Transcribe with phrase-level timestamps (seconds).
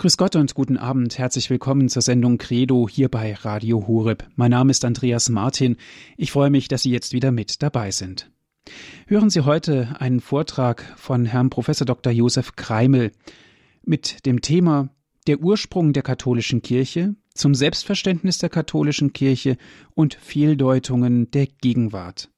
[0.00, 1.18] Grüß Gott und guten Abend.
[1.18, 4.26] Herzlich willkommen zur Sendung Credo hier bei Radio Horeb.
[4.34, 5.76] Mein Name ist Andreas Martin.
[6.16, 8.30] Ich freue mich, dass Sie jetzt wieder mit dabei sind.
[9.08, 11.66] Hören Sie heute einen Vortrag von Herrn Prof.
[11.66, 12.14] Dr.
[12.14, 13.12] Josef Kreimel
[13.84, 14.88] mit dem Thema
[15.26, 19.58] Der Ursprung der katholischen Kirche zum Selbstverständnis der katholischen Kirche
[19.94, 22.30] und Fehldeutungen der Gegenwart.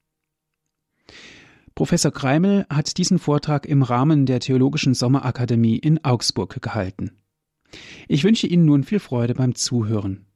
[1.77, 7.22] Professor Kreimel hat diesen Vortrag im Rahmen der Theologischen Sommerakademie in Augsburg gehalten.
[8.09, 10.27] Ich wünsche Ihnen nun viel Freude beim Zuhören.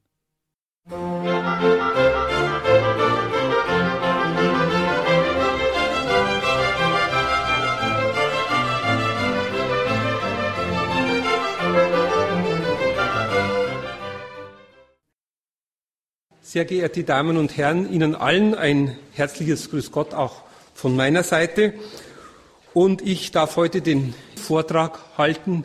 [16.57, 21.75] Sehr geehrte Damen und Herren, Ihnen allen ein herzliches Grüß Gott auch von meiner Seite.
[22.73, 25.65] Und ich darf heute den Vortrag halten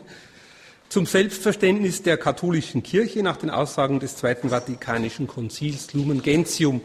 [0.92, 6.82] zum Selbstverständnis der katholischen Kirche nach den Aussagen des Zweiten Vatikanischen Konzils Lumen Gentium.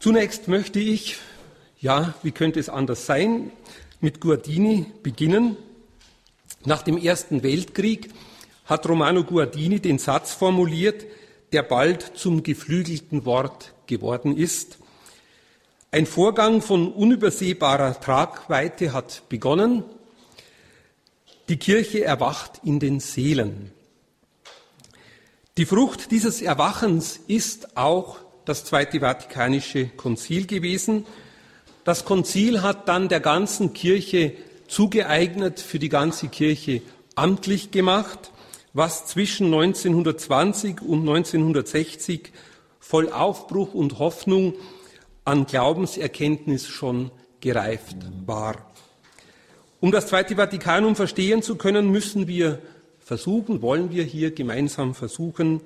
[0.00, 1.18] Zunächst möchte ich,
[1.78, 3.52] ja, wie könnte es anders sein,
[4.00, 5.56] mit Guardini beginnen.
[6.64, 8.10] Nach dem Ersten Weltkrieg
[8.64, 11.06] hat Romano Guardini den Satz formuliert,
[11.52, 14.78] der bald zum geflügelten Wort geworden ist.
[15.92, 19.84] Ein Vorgang von unübersehbarer Tragweite hat begonnen.
[21.50, 23.70] Die Kirche erwacht in den Seelen.
[25.58, 31.04] Die Frucht dieses Erwachens ist auch das Zweite Vatikanische Konzil gewesen.
[31.84, 34.32] Das Konzil hat dann der ganzen Kirche
[34.68, 36.80] zugeeignet, für die ganze Kirche
[37.14, 38.32] amtlich gemacht,
[38.72, 42.32] was zwischen 1920 und 1960
[42.80, 44.54] voll Aufbruch und Hoffnung
[45.26, 48.73] an Glaubenserkenntnis schon gereift war.
[49.84, 52.58] Um das Zweite Vatikanum verstehen zu können, müssen wir
[53.00, 55.60] versuchen, wollen wir hier gemeinsam versuchen,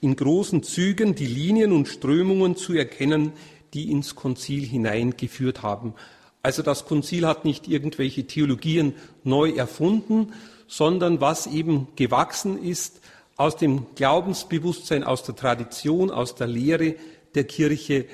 [0.00, 3.32] in großen Zügen die Linien und Strömungen zu erkennen,
[3.72, 5.94] die ins Konzil hineingeführt haben.
[6.40, 10.34] Also das Konzil hat nicht irgendwelche Theologien neu erfunden,
[10.68, 13.00] sondern was eben gewachsen ist
[13.34, 16.94] aus dem Glaubensbewusstsein, aus der Tradition, aus der Lehre
[17.34, 18.06] der Kirche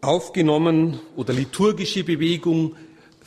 [0.00, 2.76] aufgenommen oder liturgische Bewegung,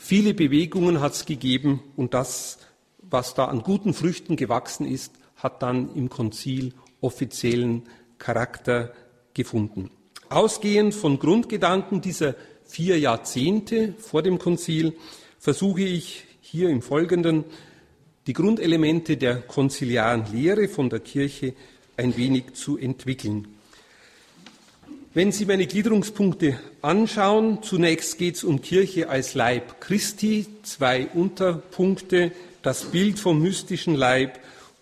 [0.00, 2.58] Viele Bewegungen hat es gegeben und das,
[3.02, 7.82] was da an guten Früchten gewachsen ist, hat dann im Konzil offiziellen
[8.16, 8.94] Charakter
[9.34, 9.90] gefunden.
[10.30, 14.94] Ausgehend von Grundgedanken dieser vier Jahrzehnte vor dem Konzil
[15.38, 17.44] versuche ich hier im Folgenden
[18.28, 21.54] die Grundelemente der konziliaren Lehre von der Kirche
[21.96, 23.48] ein wenig zu entwickeln.
[25.12, 32.32] Wenn Sie meine Gliederungspunkte anschauen, zunächst geht es um Kirche als Leib Christi, zwei Unterpunkte,
[32.62, 34.38] das Bild vom mystischen Leib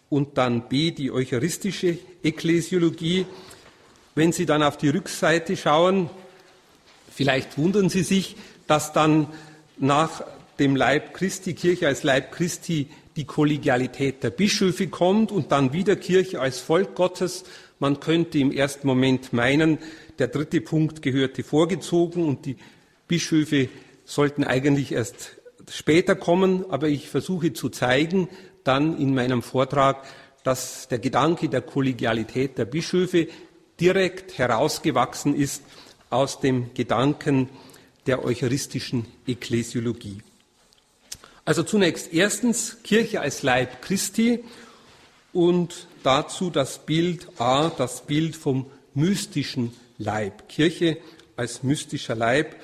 [0.08, 3.26] und dann B, die eucharistische Ekklesiologie.
[4.14, 6.10] Wenn Sie dann auf die Rückseite schauen,
[7.14, 8.36] vielleicht wundern Sie sich,
[8.66, 9.28] dass dann
[9.78, 10.24] nach
[10.58, 15.96] dem Leib Christi, Kirche als Leib Christi, die Kollegialität der Bischöfe kommt und dann wieder
[15.96, 17.44] Kirche als Volk Gottes.
[17.78, 19.78] Man könnte im ersten Moment meinen,
[20.18, 22.56] der dritte Punkt gehörte vorgezogen und die
[23.08, 23.68] Bischöfe
[24.04, 25.36] sollten eigentlich erst
[25.70, 28.28] später kommen, aber ich versuche zu zeigen,
[28.64, 30.04] dann in meinem Vortrag,
[30.44, 33.28] dass der Gedanke der Kollegialität der Bischöfe
[33.80, 35.62] direkt herausgewachsen ist
[36.10, 37.48] aus dem Gedanken
[38.06, 40.22] der eucharistischen Ekklesiologie.
[41.44, 44.44] Also zunächst erstens Kirche als Leib Christi
[45.32, 50.48] und dazu das Bild A, das Bild vom mystischen Leib.
[50.48, 50.98] Kirche
[51.36, 52.56] als mystischer Leib.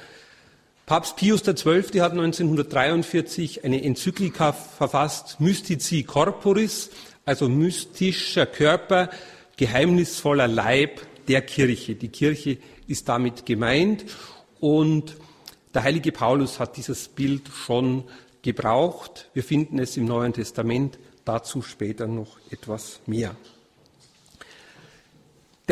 [0.87, 2.01] Papst Pius XII.
[2.01, 6.91] hat 1943 eine Enzyklika verfasst, Mystici Corporis,
[7.25, 9.11] also mystischer Körper,
[9.57, 11.95] geheimnisvoller Leib der Kirche.
[11.95, 14.05] Die Kirche ist damit gemeint
[14.61, 15.17] und
[15.73, 18.05] der heilige Paulus hat dieses Bild schon
[18.43, 19.31] gebraucht.
[19.33, 23.35] Wir finden es im Neuen Testament, dazu später noch etwas mehr.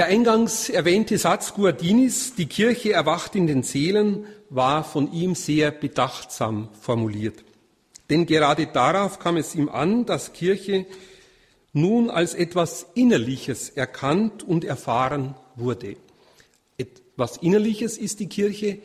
[0.01, 5.71] Der eingangs erwähnte Satz Guardinis, die Kirche erwacht in den Seelen, war von ihm sehr
[5.73, 7.45] bedachtsam formuliert.
[8.09, 10.87] Denn gerade darauf kam es ihm an, dass Kirche
[11.75, 15.97] nun als etwas Innerliches erkannt und erfahren wurde.
[16.79, 18.79] Etwas Innerliches ist die Kirche,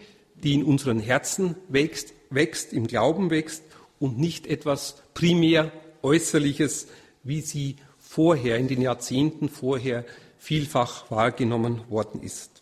[0.44, 3.64] die in unseren Herzen wächst, wächst, im Glauben wächst
[4.00, 5.72] und nicht etwas primär
[6.02, 6.88] Äußerliches,
[7.24, 10.04] wie sie vorher, in den Jahrzehnten vorher
[10.46, 12.62] vielfach wahrgenommen worden ist.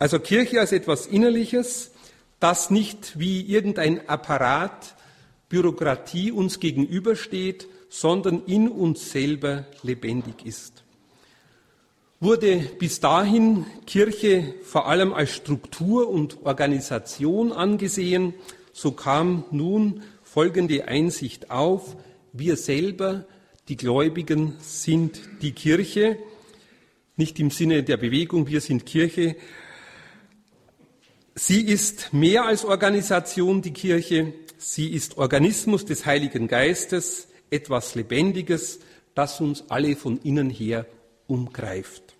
[0.00, 1.92] Also Kirche als etwas Innerliches,
[2.40, 4.96] das nicht wie irgendein Apparat
[5.48, 10.82] Bürokratie uns gegenübersteht, sondern in uns selber lebendig ist.
[12.18, 18.34] Wurde bis dahin Kirche vor allem als Struktur und Organisation angesehen,
[18.72, 21.96] so kam nun folgende Einsicht auf,
[22.32, 23.24] wir selber,
[23.68, 26.18] die Gläubigen, sind die Kirche,
[27.18, 29.36] nicht im Sinne der Bewegung, wir sind Kirche.
[31.34, 38.80] Sie ist mehr als Organisation, die Kirche, sie ist Organismus des Heiligen Geistes, etwas Lebendiges,
[39.14, 40.86] das uns alle von innen her
[41.26, 42.16] umgreift.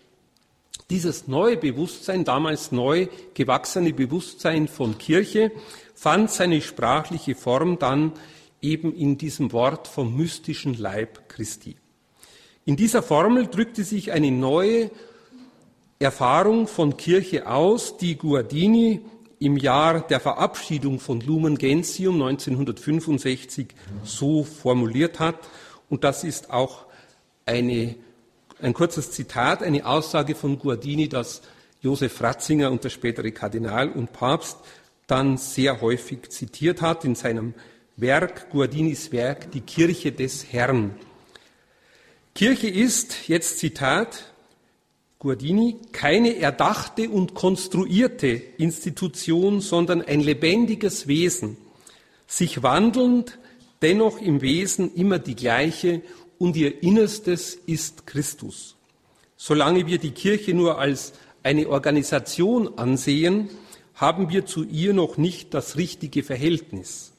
[0.91, 5.53] Dieses neue Bewusstsein, damals neu gewachsene Bewusstsein von Kirche,
[5.95, 8.13] fand seine sprachliche Form dann
[8.63, 11.77] eben in diesem Wort vom mystischen Leib Christi.
[12.69, 14.91] In dieser Formel drückte sich eine neue
[15.99, 19.01] Erfahrung von Kirche aus, die Guardini
[19.39, 23.69] im Jahr der Verabschiedung von Lumen Gentium 1965
[24.05, 25.37] so formuliert hat.
[25.89, 26.85] Und das ist auch
[27.47, 27.95] eine,
[28.61, 31.41] ein kurzes Zitat, eine Aussage von Guardini, das
[31.81, 34.59] Josef Ratzinger und der spätere Kardinal und Papst
[35.07, 37.55] dann sehr häufig zitiert hat in seinem
[37.97, 40.97] Werk, Guardinis Werk, die Kirche des Herrn.
[42.39, 44.33] Kirche ist, jetzt Zitat,
[45.19, 51.57] Guardini, keine erdachte und konstruierte Institution, sondern ein lebendiges Wesen,
[52.29, 53.41] sich wandelnd,
[53.83, 56.01] dennoch im Wesen immer die gleiche
[56.39, 58.77] und ihr Innerstes ist Christus.
[59.37, 63.51] Solange wir die Kirche nur als eine Organisation ansehen,
[63.95, 67.11] haben wir zu ihr noch nicht das richtige Verhältnis.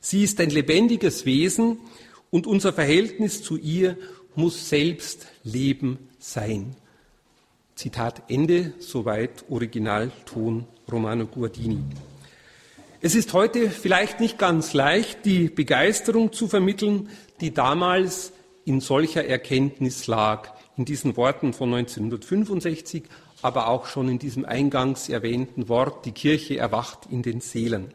[0.00, 1.78] Sie ist ein lebendiges Wesen
[2.30, 3.96] und unser Verhältnis zu ihr
[4.34, 6.76] muss selbst Leben sein.
[7.74, 11.82] Zitat Ende, soweit Originalton Romano Guardini.
[13.00, 17.08] Es ist heute vielleicht nicht ganz leicht, die Begeisterung zu vermitteln,
[17.40, 18.32] die damals
[18.64, 23.02] in solcher Erkenntnis lag, in diesen Worten von 1965,
[23.42, 27.92] aber auch schon in diesem eingangs erwähnten Wort, die Kirche erwacht in den Seelen.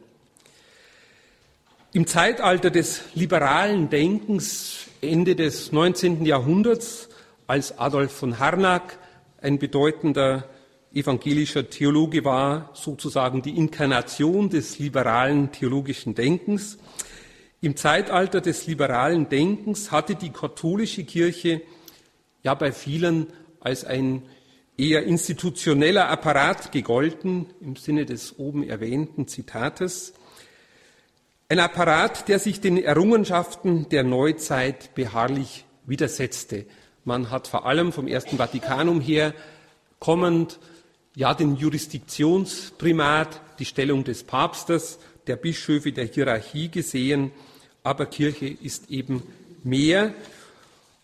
[1.94, 6.26] Im Zeitalter des liberalen Denkens Ende des 19.
[6.26, 7.10] Jahrhunderts,
[7.46, 8.98] als Adolf von Harnack
[9.40, 10.50] ein bedeutender
[10.92, 16.80] evangelischer Theologe war, sozusagen die Inkarnation des liberalen theologischen Denkens.
[17.62, 21.62] Im Zeitalter des liberalen Denkens hatte die katholische Kirche
[22.42, 23.28] ja bei vielen
[23.60, 24.24] als ein
[24.78, 30.14] eher institutioneller Apparat gegolten, im Sinne des oben erwähnten Zitates.
[31.50, 36.66] Ein Apparat, der sich den Errungenschaften der Neuzeit beharrlich widersetzte.
[37.06, 39.34] Man hat vor allem vom Ersten Vatikanum her
[39.98, 40.60] kommend
[41.16, 47.32] ja den Jurisdiktionsprimat, die Stellung des Papstes, der Bischöfe, der Hierarchie gesehen,
[47.82, 49.24] aber Kirche ist eben
[49.64, 50.14] mehr.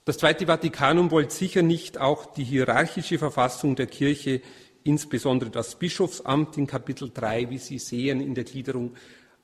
[0.04, 4.42] Das Zweite Vatikanum wollte sicher nicht auch die hierarchische Verfassung der Kirche,
[4.84, 8.94] insbesondere das Bischofsamt in Kapitel 3, wie Sie sehen in der Gliederung,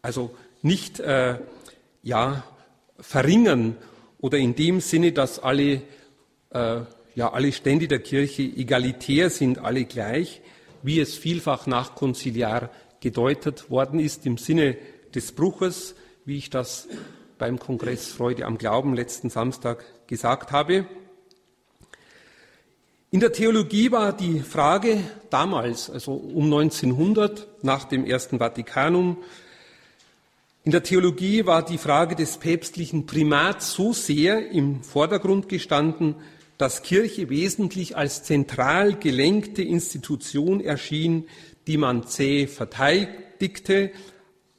[0.02, 1.40] also nicht äh,
[2.04, 2.44] ja,
[3.00, 3.78] verringern
[4.20, 5.82] oder in dem Sinne, dass alle,
[6.52, 6.82] äh,
[7.16, 10.42] ja, alle Stände der Kirche egalitär sind, alle gleich,
[10.84, 12.70] wie es vielfach nach Konziliar
[13.00, 14.78] gedeutet worden ist, im Sinne
[15.14, 15.96] des Bruches,
[16.26, 16.88] wie ich das
[17.38, 20.86] beim Kongress Freude am Glauben letzten Samstag gesagt habe.
[23.12, 25.00] In der Theologie war die Frage
[25.32, 29.18] damals, also um 1900, nach dem Ersten Vatikanum,
[30.70, 36.14] in der Theologie war die Frage des päpstlichen Primats so sehr im Vordergrund gestanden,
[36.60, 41.26] dass Kirche wesentlich als zentral gelenkte Institution erschien,
[41.66, 43.90] die man zäh verteidigte,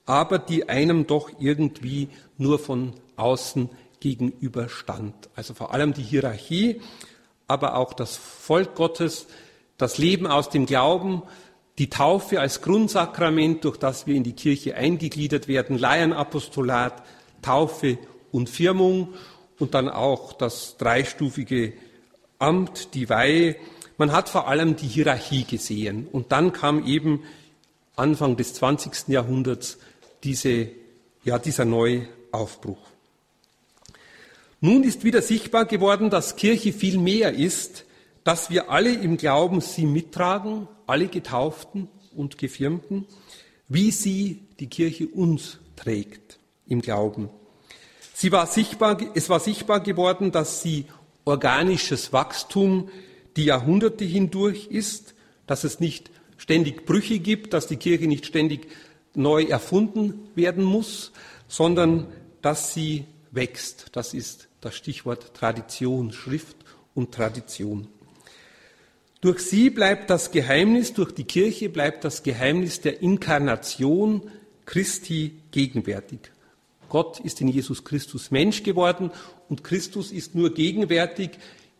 [0.04, 3.68] aber die einem doch irgendwie nur von außen
[4.00, 5.14] gegenüberstand.
[5.36, 6.80] Also vor allem die Hierarchie,
[7.46, 9.28] aber auch das Volk Gottes,
[9.78, 11.22] das Leben aus dem Glauben,
[11.80, 17.02] die Taufe als Grundsakrament, durch das wir in die Kirche eingegliedert werden, Laienapostolat,
[17.40, 17.96] Taufe
[18.30, 19.14] und Firmung
[19.58, 21.72] und dann auch das dreistufige
[22.38, 23.56] Amt, die Weihe.
[23.96, 26.06] Man hat vor allem die Hierarchie gesehen.
[26.12, 27.22] Und dann kam eben
[27.96, 29.08] Anfang des 20.
[29.08, 29.78] Jahrhunderts
[30.22, 30.68] diese,
[31.24, 32.90] ja, dieser neue Aufbruch.
[34.60, 37.86] Nun ist wieder sichtbar geworden, dass Kirche viel mehr ist,
[38.22, 43.06] dass wir alle im Glauben sie mittragen, alle Getauften und Gefirmten,
[43.68, 47.30] wie sie die Kirche uns trägt im Glauben.
[48.14, 50.86] Sie war sichtbar, es war sichtbar geworden, dass sie
[51.24, 52.90] organisches Wachstum
[53.36, 55.14] die Jahrhunderte hindurch ist,
[55.46, 58.68] dass es nicht ständig Brüche gibt, dass die Kirche nicht ständig
[59.14, 61.12] neu erfunden werden muss,
[61.48, 62.06] sondern
[62.42, 63.86] dass sie wächst.
[63.92, 66.56] Das ist das Stichwort Tradition, Schrift
[66.94, 67.88] und Tradition.
[69.20, 74.30] Durch sie bleibt das Geheimnis, durch die Kirche bleibt das Geheimnis der Inkarnation
[74.64, 76.20] Christi gegenwärtig.
[76.88, 79.10] Gott ist in Jesus Christus Mensch geworden
[79.48, 81.30] und Christus ist nur gegenwärtig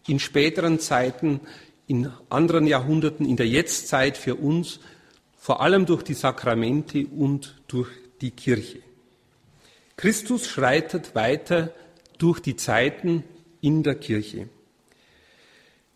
[0.07, 1.41] in späteren Zeiten,
[1.87, 4.79] in anderen Jahrhunderten, in der Jetztzeit für uns,
[5.37, 7.89] vor allem durch die Sakramente und durch
[8.21, 8.81] die Kirche.
[9.97, 11.73] Christus schreitet weiter
[12.19, 13.25] durch die Zeiten
[13.61, 14.49] in der Kirche.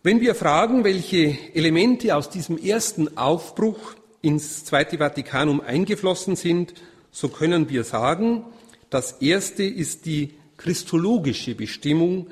[0.06, 6.74] Wenn wir fragen, welche Elemente aus diesem ersten Aufbruch ins Zweite Vatikanum eingeflossen sind,
[7.10, 8.44] so können wir sagen,
[8.90, 12.26] das erste ist die christologische Bestimmung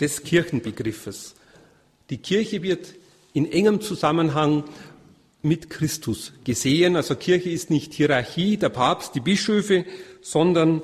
[0.00, 1.36] des Kirchenbegriffes.
[2.10, 2.92] Die Kirche wird
[3.34, 4.64] in engem Zusammenhang
[5.42, 6.96] mit Christus gesehen.
[6.96, 9.84] Also Kirche ist nicht Hierarchie, der Papst, die Bischöfe,
[10.22, 10.82] sondern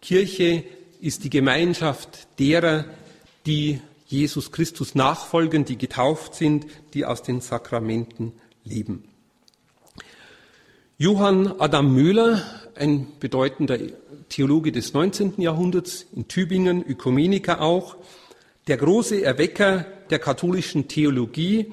[0.00, 0.62] Kirche
[1.00, 2.84] ist die Gemeinschaft derer,
[3.44, 3.80] die
[4.14, 8.32] Jesus Christus nachfolgen, die getauft sind, die aus den Sakramenten
[8.64, 9.04] leben.
[10.96, 12.42] Johann Adam Müller,
[12.76, 13.78] ein bedeutender
[14.28, 15.34] Theologe des 19.
[15.38, 17.96] Jahrhunderts, in Tübingen, Ökumeniker auch,
[18.68, 21.72] der große Erwecker der katholischen Theologie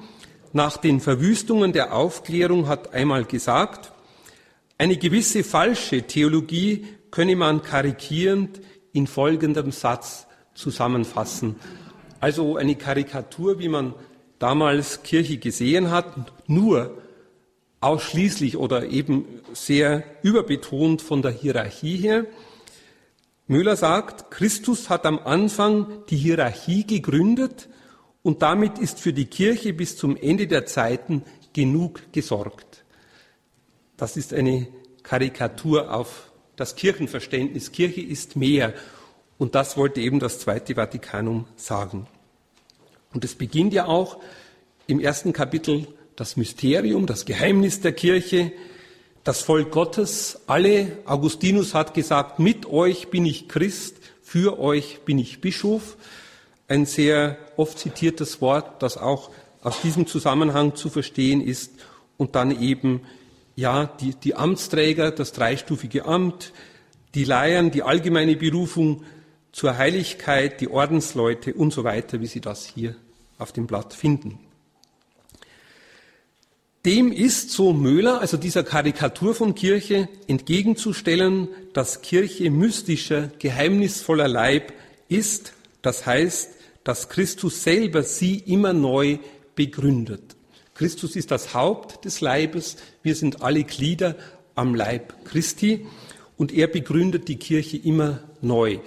[0.52, 3.92] nach den Verwüstungen der Aufklärung hat einmal gesagt,
[4.76, 8.60] eine gewisse falsche Theologie könne man karikierend
[8.92, 11.56] in folgendem Satz zusammenfassen.
[12.22, 13.94] Also eine Karikatur, wie man
[14.38, 16.14] damals Kirche gesehen hat,
[16.46, 17.02] nur
[17.80, 19.24] ausschließlich oder eben
[19.54, 22.26] sehr überbetont von der Hierarchie her.
[23.48, 27.68] Müller sagt, Christus hat am Anfang die Hierarchie gegründet
[28.22, 32.84] und damit ist für die Kirche bis zum Ende der Zeiten genug gesorgt.
[33.96, 34.68] Das ist eine
[35.02, 37.72] Karikatur auf das Kirchenverständnis.
[37.72, 38.74] Kirche ist mehr.
[39.38, 42.06] Und das wollte eben das Zweite Vatikanum sagen.
[43.12, 44.18] Und es beginnt ja auch
[44.86, 45.86] im ersten Kapitel
[46.16, 48.52] das Mysterium, das Geheimnis der Kirche,
[49.24, 55.18] das Volk Gottes, alle, Augustinus hat gesagt, mit euch bin ich Christ, für euch bin
[55.18, 55.96] ich Bischof.
[56.66, 59.30] Ein sehr oft zitiertes Wort, das auch
[59.62, 61.72] aus diesem Zusammenhang zu verstehen ist.
[62.16, 63.02] Und dann eben,
[63.54, 66.52] ja, die, die Amtsträger, das dreistufige Amt,
[67.14, 69.04] die Laien, die allgemeine Berufung
[69.52, 72.96] zur Heiligkeit, die Ordensleute und so weiter, wie Sie das hier
[73.38, 74.38] auf dem Blatt finden.
[76.84, 84.72] Dem ist, so Möhler, also dieser Karikatur von Kirche, entgegenzustellen, dass Kirche mystischer, geheimnisvoller Leib
[85.08, 86.50] ist, das heißt,
[86.82, 89.18] dass Christus selber sie immer neu
[89.54, 90.34] begründet.
[90.74, 94.16] Christus ist das Haupt des Leibes, wir sind alle Glieder
[94.56, 95.86] am Leib Christi
[96.36, 98.80] und er begründet die Kirche immer neu.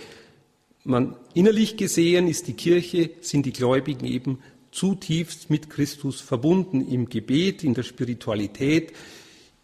[0.88, 4.38] Man, innerlich gesehen ist die Kirche, sind die Gläubigen eben
[4.70, 8.94] zutiefst mit Christus verbunden im Gebet, in der Spiritualität,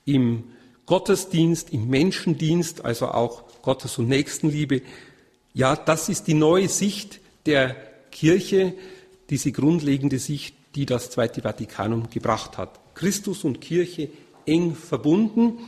[0.04, 0.46] im
[0.88, 4.82] Gottesdienst, im Menschendienst, also auch Gottes- und Nächstenliebe.
[5.54, 7.76] Ja, das ist die neue Sicht der
[8.12, 8.74] Kirche,
[9.30, 12.80] diese grundlegende Sicht, die das Zweite Vatikanum gebracht hat.
[12.96, 14.10] Christus und Kirche
[14.48, 15.60] eng verbunden.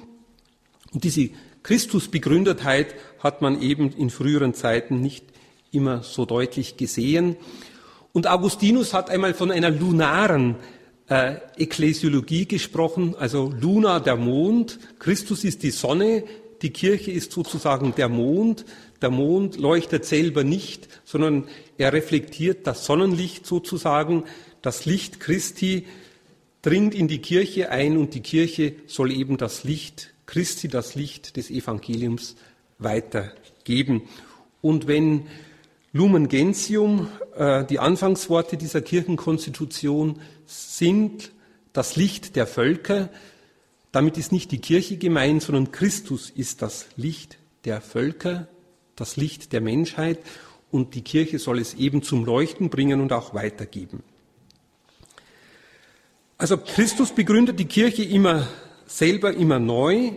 [0.92, 1.30] Und diese
[1.62, 5.33] Christusbegründetheit hat man eben in früheren Zeiten nicht
[5.74, 7.36] immer so deutlich gesehen.
[8.12, 10.56] Und Augustinus hat einmal von einer lunaren
[11.10, 16.24] äh, Ekklesiologie gesprochen, also Luna der Mond, Christus ist die Sonne,
[16.64, 18.66] die Kirche ist sozusagen der Mond.
[19.02, 24.24] Der Mond leuchtet selber nicht, sondern er reflektiert das Sonnenlicht sozusagen.
[24.62, 25.86] Das Licht Christi
[26.62, 31.36] dringt in die Kirche ein und die Kirche soll eben das Licht Christi, das Licht
[31.36, 32.38] des Evangeliums
[32.80, 34.04] weitergeben.
[34.62, 35.28] Und wenn
[35.96, 41.32] Lumen Gentium, äh, die Anfangsworte dieser Kirchenkonstitution sind
[41.72, 43.10] das Licht der Völker.
[43.92, 48.48] Damit ist nicht die Kirche gemeint, sondern Christus ist das Licht der Völker,
[48.96, 50.18] das Licht der Menschheit
[50.72, 54.02] und die Kirche soll es eben zum Leuchten bringen und auch weitergeben.
[56.40, 58.48] Also Christus begründet die Kirche immer
[58.88, 60.14] selber, immer neu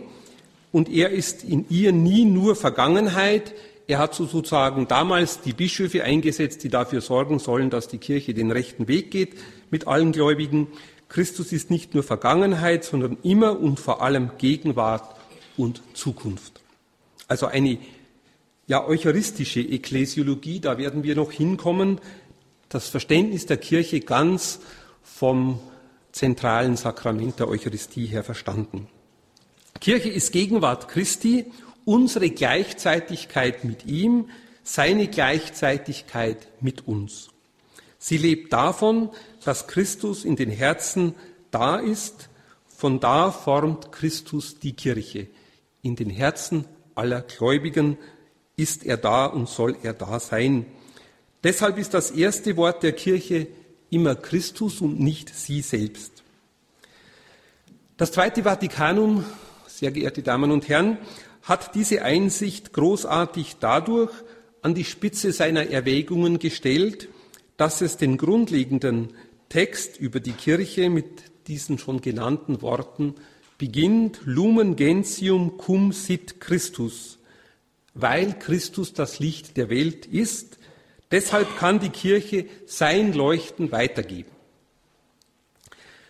[0.71, 3.53] und er ist in ihr nie nur Vergangenheit,
[3.87, 8.51] er hat sozusagen damals die Bischöfe eingesetzt, die dafür sorgen sollen, dass die Kirche den
[8.51, 9.35] rechten Weg geht
[9.71, 10.67] mit allen Gläubigen.
[11.07, 15.15] Christus ist nicht nur Vergangenheit, sondern immer und vor allem Gegenwart
[15.55, 16.61] und Zukunft.
[17.29, 17.77] Also eine
[18.67, 22.01] ja, eucharistische Ekklesiologie, da werden wir noch hinkommen,
[22.67, 24.59] das Verständnis der Kirche ganz
[25.01, 25.61] vom
[26.11, 28.87] zentralen Sakrament der Eucharistie her verstanden.
[29.79, 31.45] Kirche ist Gegenwart Christi
[31.87, 34.29] unsere Gleichzeitigkeit mit ihm,
[34.61, 37.29] seine Gleichzeitigkeit mit uns.
[37.97, 39.09] Sie lebt davon,
[39.45, 41.15] dass Christus in den Herzen
[41.49, 42.27] da ist.
[42.67, 45.27] Von da formt Christus die Kirche.
[45.81, 47.97] In den Herzen aller Gläubigen
[48.57, 50.65] ist er da und soll er da sein.
[51.41, 53.47] Deshalb ist das erste Wort der Kirche
[53.89, 56.11] immer Christus und nicht sie selbst.
[57.95, 59.23] Das Zweite Vatikanum,
[59.67, 60.97] sehr geehrte Damen und Herren,
[61.47, 64.11] hat diese Einsicht großartig dadurch
[64.61, 67.07] an die Spitze seiner Erwägungen gestellt,
[67.55, 69.13] dass es den grundlegenden
[69.49, 71.05] Text über die Kirche mit
[71.47, 73.15] diesen schon genannten Worten
[73.57, 77.17] beginnt, Lumen Gentium cum sit Christus,
[77.93, 80.59] weil Christus das Licht der Welt ist,
[81.11, 84.29] deshalb kann die Kirche sein Leuchten weitergeben.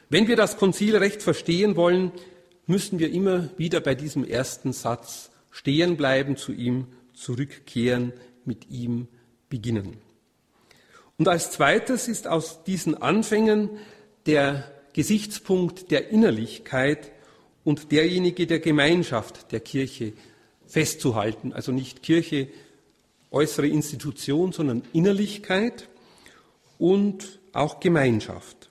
[0.10, 2.12] Wenn wir das Konzil recht verstehen wollen,
[2.68, 8.14] müssen wir immer wieder bei diesem ersten Satz stehen bleiben, zu ihm zurückkehren,
[8.46, 9.08] mit ihm
[9.50, 9.98] beginnen.
[11.18, 13.70] Und als zweites ist aus diesen Anfängen
[14.26, 17.12] der Gesichtspunkt der Innerlichkeit
[17.64, 20.14] und derjenige der Gemeinschaft der Kirche
[20.68, 21.54] festzuhalten.
[21.54, 22.50] Also nicht Kirche,
[23.32, 25.90] äußere Institution, sondern Innerlichkeit
[26.78, 28.67] und auch Gemeinschaft.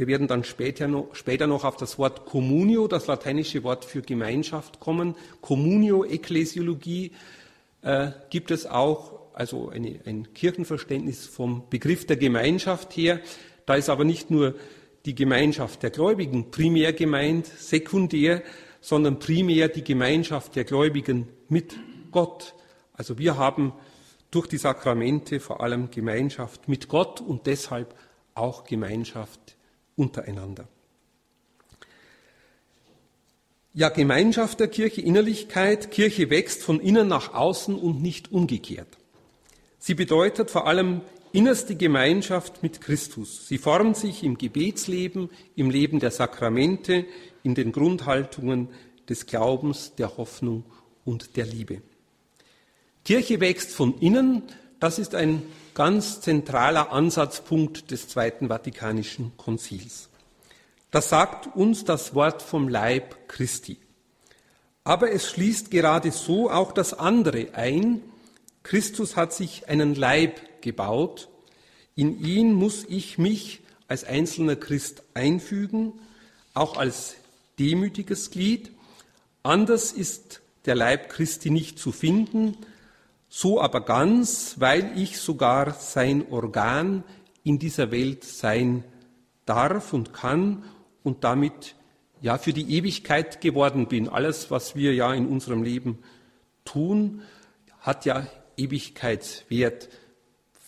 [0.00, 4.00] Wir werden dann später noch, später noch auf das Wort Communio, das lateinische Wort für
[4.00, 5.14] Gemeinschaft, kommen.
[5.42, 7.12] Communio, Ekklesiologie
[7.82, 13.20] äh, gibt es auch, also eine, ein Kirchenverständnis vom Begriff der Gemeinschaft her.
[13.66, 14.54] Da ist aber nicht nur
[15.04, 18.42] die Gemeinschaft der Gläubigen primär gemeint, sekundär,
[18.80, 21.76] sondern primär die Gemeinschaft der Gläubigen mit
[22.10, 22.54] Gott.
[22.94, 23.74] Also wir haben
[24.30, 27.94] durch die Sakramente vor allem Gemeinschaft mit Gott und deshalb
[28.32, 29.58] auch Gemeinschaft
[30.00, 30.66] untereinander.
[33.72, 38.98] Ja, Gemeinschaft der Kirche, Innerlichkeit, Kirche wächst von innen nach außen und nicht umgekehrt.
[39.78, 41.02] Sie bedeutet vor allem
[41.32, 43.46] innerste Gemeinschaft mit Christus.
[43.46, 47.04] Sie formt sich im Gebetsleben, im Leben der Sakramente,
[47.44, 48.68] in den Grundhaltungen
[49.08, 50.64] des Glaubens, der Hoffnung
[51.04, 51.82] und der Liebe.
[53.04, 54.42] Kirche wächst von innen,
[54.80, 55.42] das ist ein
[55.74, 60.08] ganz zentraler Ansatzpunkt des Zweiten Vatikanischen Konzils.
[60.90, 63.78] Das sagt uns das Wort vom Leib Christi.
[64.84, 68.02] Aber es schließt gerade so auch das andere ein.
[68.62, 71.28] Christus hat sich einen Leib gebaut.
[71.94, 75.92] In ihn muss ich mich als einzelner Christ einfügen,
[76.54, 77.16] auch als
[77.58, 78.70] demütiges Glied.
[79.42, 82.56] Anders ist der Leib Christi nicht zu finden,
[83.30, 87.04] so aber ganz, weil ich sogar sein Organ
[87.44, 88.84] in dieser Welt sein
[89.46, 90.64] darf und kann
[91.04, 91.76] und damit
[92.20, 94.08] ja für die Ewigkeit geworden bin.
[94.08, 96.00] Alles, was wir ja in unserem Leben
[96.64, 97.22] tun,
[97.80, 99.88] hat ja Ewigkeitswert.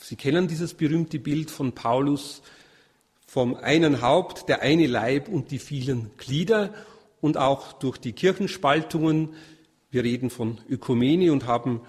[0.01, 2.43] Sie kennen dieses berühmte Bild von Paulus
[3.27, 6.73] vom einen Haupt, der eine Leib und die vielen Glieder
[7.21, 9.35] und auch durch die Kirchenspaltungen.
[9.91, 11.81] Wir reden von Ökumene und haben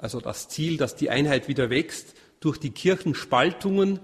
[0.00, 2.14] also das Ziel, dass die Einheit wieder wächst.
[2.40, 4.00] Durch die Kirchenspaltungen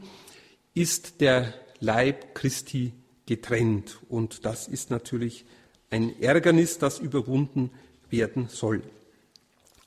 [0.74, 2.92] ist der Leib Christi
[3.24, 3.98] getrennt.
[4.08, 5.46] Und das ist natürlich
[5.90, 7.70] ein Ärgernis, das überwunden
[8.10, 8.82] werden soll.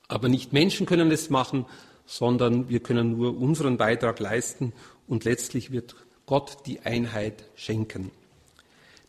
[0.07, 1.65] Aber nicht Menschen können es machen,
[2.05, 4.73] sondern wir können nur unseren Beitrag leisten
[5.07, 5.95] und letztlich wird
[6.25, 8.09] Gott die Einheit schenken.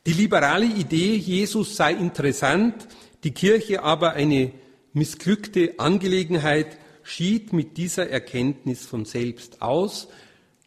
[0.06, 2.88] Die liberale Idee, Jesus sei interessant,
[3.24, 4.52] die Kirche aber eine
[4.92, 10.08] missglückte Angelegenheit, schied mit dieser Erkenntnis von selbst aus,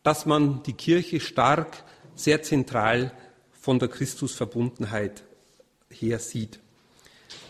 [0.04, 1.84] dass man die Kirche stark,
[2.16, 3.12] sehr zentral
[3.52, 5.24] von der Christusverbundenheit
[5.90, 6.60] her sieht.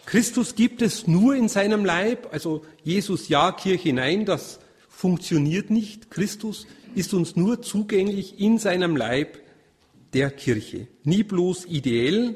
[0.05, 6.11] Christus gibt es nur in seinem Leib, also Jesus ja, Kirche nein, das funktioniert nicht.
[6.11, 9.39] Christus ist uns nur zugänglich in seinem Leib
[10.13, 10.87] der Kirche.
[11.03, 12.35] Nie bloß ideell,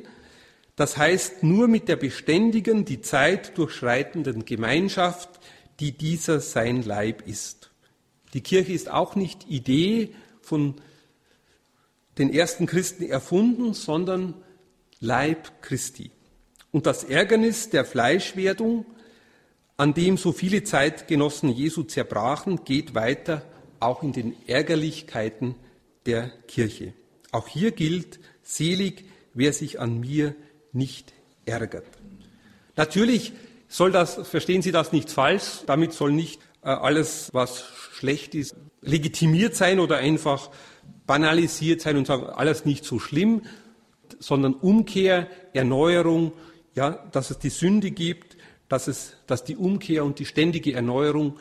[0.76, 5.30] das heißt nur mit der beständigen, die Zeit durchschreitenden Gemeinschaft,
[5.80, 7.72] die dieser sein Leib ist.
[8.34, 10.76] Die Kirche ist auch nicht Idee von
[12.18, 14.34] den ersten Christen erfunden, sondern
[15.00, 16.12] Leib Christi.
[16.72, 18.86] Und das Ärgernis der Fleischwerdung,
[19.78, 23.44] an dem so viele Zeitgenossen Jesu zerbrachen, geht weiter
[23.80, 25.56] auch in den Ärgerlichkeiten
[26.06, 26.94] der Kirche.
[27.32, 30.36] Auch hier gilt, selig, wer sich an mir
[30.72, 31.14] nicht
[31.46, 31.86] ärgert.
[32.76, 33.34] Natürlich
[33.68, 38.56] soll das, verstehen Sie das nicht falsch, damit soll nicht äh, alles, was schlecht ist,
[38.82, 40.50] legitimiert sein oder einfach
[41.06, 43.42] banalisiert sein und sagen, alles nicht so schlimm,
[44.20, 46.34] sondern Umkehr, Erneuerung,
[46.76, 48.38] ja, dass es die Sünde gibt,
[48.70, 51.38] dass es, dass die Umkehr und die ständige Erneuerung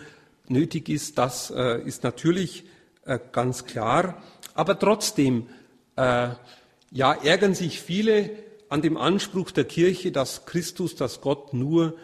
[0.48, 2.64] nötig ist, das äh, ist natürlich
[3.04, 4.22] äh, ganz klar.
[4.54, 5.48] Aber trotzdem
[5.96, 6.28] äh,
[6.92, 8.30] ja, ärgern sich viele
[8.68, 11.96] an dem Anspruch der Kirche, dass Christus, dass Gott nur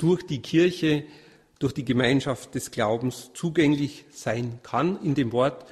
[0.00, 1.04] durch die Kirche,
[1.58, 5.00] durch die Gemeinschaft des Glaubens zugänglich sein kann.
[5.02, 5.66] In dem Wort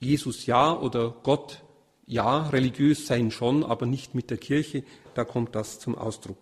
[0.00, 1.62] Jesus ja oder Gott
[2.06, 4.82] ja, religiös sein schon, aber nicht mit der Kirche,
[5.14, 6.38] da kommt das zum Ausdruck.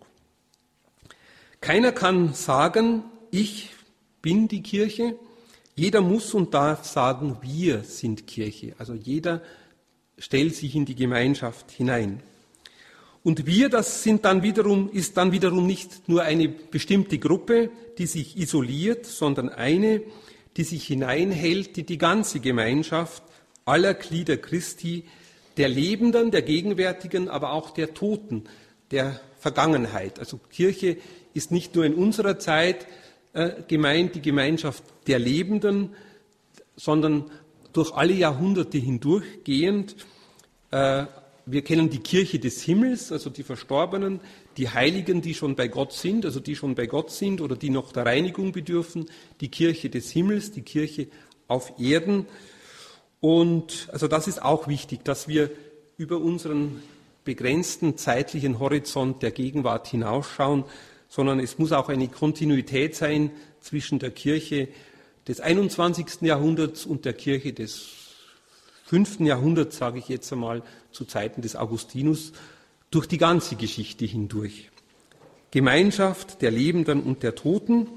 [1.61, 3.69] Keiner kann sagen, ich
[4.21, 5.15] bin die Kirche.
[5.75, 8.75] Jeder muss und darf sagen, wir sind Kirche.
[8.77, 9.41] Also jeder
[10.17, 12.21] stellt sich in die Gemeinschaft hinein.
[13.23, 18.05] Und wir, das sind dann wiederum, ist dann wiederum nicht nur eine bestimmte Gruppe, die
[18.05, 20.01] sich isoliert, sondern eine,
[20.57, 23.23] die sich hineinhält, die die ganze Gemeinschaft
[23.65, 25.05] aller Glieder Christi,
[25.55, 28.43] der Lebenden, der Gegenwärtigen, aber auch der Toten,
[28.91, 30.19] der Vergangenheit.
[30.19, 30.97] Also Kirche
[31.33, 32.87] ist nicht nur in unserer Zeit
[33.33, 35.95] äh, gemeint, die Gemeinschaft der Lebenden,
[36.75, 37.31] sondern
[37.71, 39.95] durch alle Jahrhunderte hindurchgehend.
[40.71, 41.05] Äh,
[41.45, 44.21] wir kennen die Kirche des Himmels, also die Verstorbenen,
[44.57, 47.69] die Heiligen, die schon bei Gott sind, also die schon bei Gott sind oder die
[47.69, 49.09] noch der Reinigung bedürfen,
[49.41, 51.07] die Kirche des Himmels, die Kirche
[51.47, 52.27] auf Erden.
[53.19, 55.51] Und also das ist auch wichtig, dass wir
[55.97, 56.81] über unseren
[57.25, 60.65] begrenzten zeitlichen Horizont der Gegenwart hinausschauen,
[61.07, 64.67] sondern es muss auch eine Kontinuität sein zwischen der Kirche
[65.27, 66.21] des 21.
[66.21, 67.89] Jahrhunderts und der Kirche des
[68.85, 69.21] 5.
[69.21, 72.31] Jahrhunderts, sage ich jetzt einmal, zu Zeiten des Augustinus,
[72.91, 74.69] durch die ganze Geschichte hindurch.
[75.51, 77.87] Gemeinschaft der Lebenden und der Toten.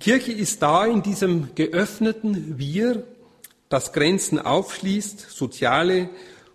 [0.00, 3.04] Kirche ist da in diesem geöffneten Wir,
[3.68, 6.10] das Grenzen aufschließt, soziale,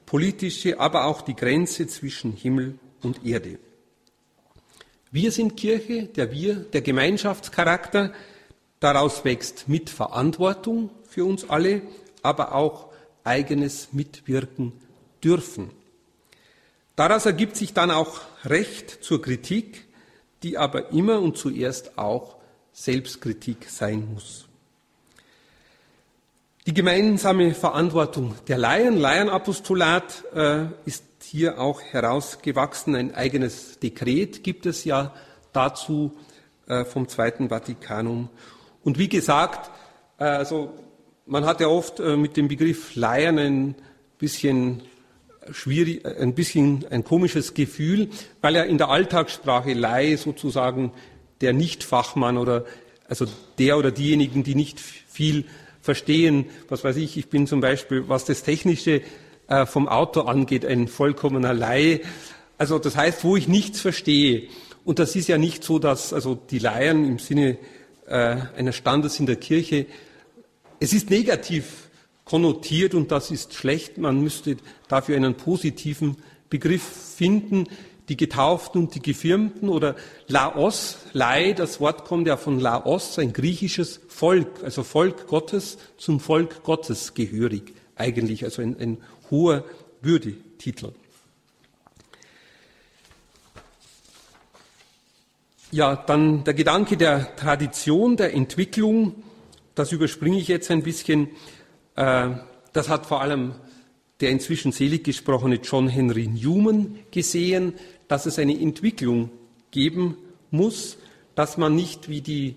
[0.05, 3.59] politische, aber auch die Grenze zwischen Himmel und Erde.
[5.11, 8.13] Wir sind Kirche, der Wir, der Gemeinschaftscharakter,
[8.79, 11.81] daraus wächst Mitverantwortung für uns alle,
[12.21, 12.89] aber auch
[13.23, 14.73] eigenes Mitwirken
[15.23, 15.71] dürfen.
[16.95, 19.87] Daraus ergibt sich dann auch Recht zur Kritik,
[20.43, 22.35] die aber immer und zuerst auch
[22.73, 24.49] Selbstkritik sein muss.
[26.65, 32.95] Die gemeinsame Verantwortung der Laien, Laienapostolat, äh, ist hier auch herausgewachsen.
[32.95, 35.13] Ein eigenes Dekret gibt es ja
[35.51, 36.15] dazu
[36.67, 38.29] äh, vom Zweiten Vatikanum.
[38.83, 39.71] Und wie gesagt,
[40.19, 40.73] äh, also
[41.25, 43.75] man hat ja oft mit dem Begriff Laien ein
[44.17, 44.81] bisschen
[45.53, 48.09] schwierig, ein bisschen ein komisches Gefühl,
[48.41, 50.91] weil ja in der Alltagssprache Laie sozusagen
[51.41, 52.65] der Nichtfachmann oder
[53.07, 53.25] also
[53.57, 55.45] der oder diejenigen, die nicht viel
[55.81, 56.45] verstehen.
[56.67, 59.01] Was weiß ich, ich bin zum Beispiel, was das Technische
[59.47, 62.01] äh, vom Auto angeht, ein vollkommener Laie.
[62.57, 64.43] Also das heißt, wo ich nichts verstehe.
[64.85, 67.57] Und das ist ja nicht so, dass also die Laien im Sinne
[68.07, 69.85] äh, eines Standes in der Kirche,
[70.79, 71.88] es ist negativ
[72.29, 73.97] konnotiert und das ist schlecht.
[73.97, 76.17] Man müsste dafür einen positiven
[76.49, 77.67] Begriff finden.
[78.07, 79.95] Die Getauften und die Gefirmten oder
[80.27, 86.19] Laos, Lai, das Wort kommt ja von Laos, ein griechisches Volk, also Volk Gottes, zum
[86.19, 88.97] Volk Gottes gehörig eigentlich, also ein, ein
[89.29, 89.63] hoher
[90.01, 90.91] Würdetitel.
[95.71, 99.23] Ja, dann der Gedanke der Tradition, der Entwicklung,
[99.75, 101.29] das überspringe ich jetzt ein bisschen.
[101.99, 102.29] Äh,
[102.71, 103.55] das hat vor allem
[104.21, 107.73] der inzwischen selig gesprochene John Henry Newman gesehen,
[108.07, 109.29] dass es eine Entwicklung
[109.71, 110.17] geben
[110.49, 110.97] muss,
[111.35, 112.55] dass man nicht wie die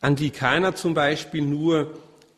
[0.00, 1.94] Anglikaner zum Beispiel nur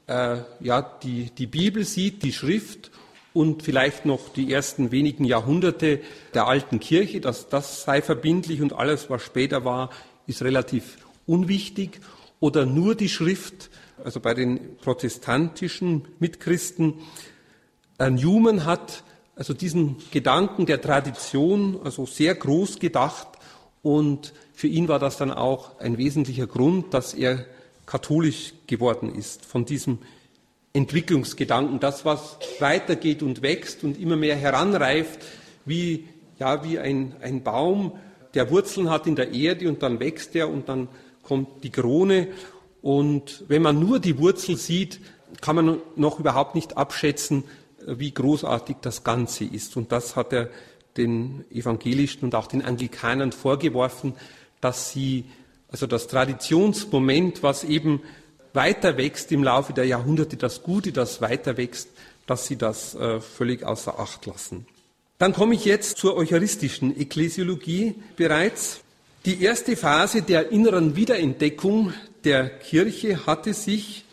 [0.06, 2.92] äh, ja, die, die Bibel sieht, die Schrift
[3.32, 6.00] und vielleicht noch die ersten wenigen Jahrhunderte
[6.34, 9.90] der alten Kirche, dass das sei verbindlich und alles, was später war,
[10.28, 12.00] ist relativ unwichtig.
[12.38, 13.70] Oder nur die Schrift,
[14.02, 16.94] also bei den protestantischen Mitchristen.
[17.98, 19.04] Äh, Newman hat
[19.36, 23.28] also diesen Gedanken der Tradition also sehr groß gedacht
[23.82, 27.44] und für ihn war das dann auch ein wesentlicher Grund, dass er
[27.86, 29.98] katholisch geworden ist, von diesem
[30.72, 35.20] Entwicklungsgedanken, das, was weitergeht und wächst und immer mehr heranreift,
[35.64, 37.92] wie, ja, wie ein, ein Baum,
[38.34, 40.88] der Wurzeln hat in der Erde und dann wächst er und dann
[41.22, 42.28] kommt die Krone.
[42.84, 45.00] Und wenn man nur die Wurzel sieht,
[45.40, 47.44] kann man noch überhaupt nicht abschätzen,
[47.86, 49.78] wie großartig das Ganze ist.
[49.78, 50.50] Und das hat er
[50.98, 54.12] den Evangelischen und auch den Anglikanern vorgeworfen,
[54.60, 55.24] dass sie
[55.70, 58.02] also das Traditionsmoment, was eben
[58.52, 61.88] weiter wächst im Laufe der Jahrhunderte, das Gute, das weiter wächst,
[62.26, 64.66] dass sie das äh, völlig außer Acht lassen.
[65.16, 68.80] Dann komme ich jetzt zur eucharistischen Ekklesiologie bereits.
[69.24, 71.94] Die erste Phase der inneren Wiederentdeckung
[72.24, 74.04] der Kirche hatte sich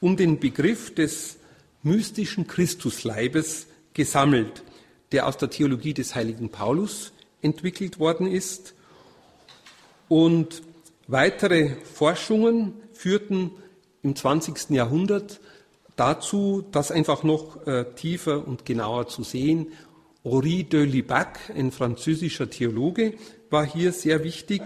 [0.00, 1.38] um den Begriff des
[1.82, 4.62] mystischen Christusleibes gesammelt,
[5.12, 8.74] der aus der Theologie des heiligen Paulus entwickelt worden ist.
[10.08, 10.62] Und
[11.06, 13.50] weitere Forschungen führten
[14.02, 14.70] im 20.
[14.70, 15.40] Jahrhundert
[15.96, 19.72] dazu, das einfach noch äh, tiefer und genauer zu sehen.
[20.22, 23.14] Henri de Libac, ein französischer Theologe,
[23.50, 24.62] war hier sehr wichtig.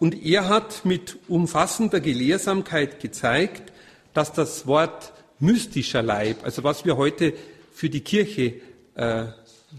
[0.00, 3.70] Und er hat mit umfassender Gelehrsamkeit gezeigt,
[4.14, 7.34] dass das Wort mystischer Leib, also was wir heute
[7.72, 8.54] für die Kirche
[8.94, 9.26] äh,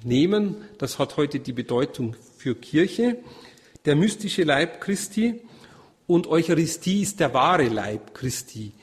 [0.04, 3.18] nehmen, das hat heute die Bedeutung für Kirche,
[3.86, 5.42] der mystische Leib Christi
[6.06, 8.74] und Eucharistie ist der wahre Leib Christi.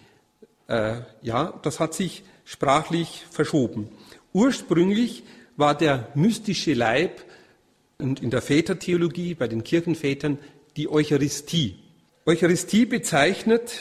[0.66, 3.88] Äh, ja, das hat sich sprachlich verschoben.
[4.32, 5.22] Ursprünglich
[5.56, 7.22] war der mystische Leib
[7.98, 10.38] und in der Vätertheologie bei den Kirchenvätern
[10.78, 11.74] die Eucharistie.
[12.24, 13.72] Eucharistie bezeichnet,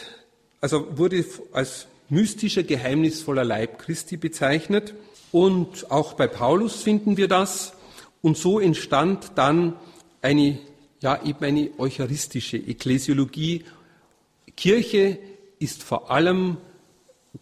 [0.60, 4.96] also wurde als mystischer, geheimnisvoller Leib Christi bezeichnet.
[5.32, 7.74] Und auch bei Paulus finden wir das.
[8.24, 9.76] Und so entstand dann
[10.24, 10.58] eine,
[11.00, 13.64] ja, eben eine eucharistische Ekklesiologie.
[14.56, 15.20] Kirche
[15.60, 16.58] ist vor allem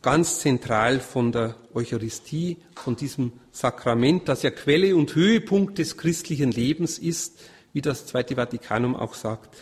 [0.01, 6.51] ganz zentral von der Eucharistie, von diesem Sakrament, das ja Quelle und Höhepunkt des christlichen
[6.51, 7.39] Lebens ist,
[7.75, 9.53] wie das Zweite Vatikanum auch sagt,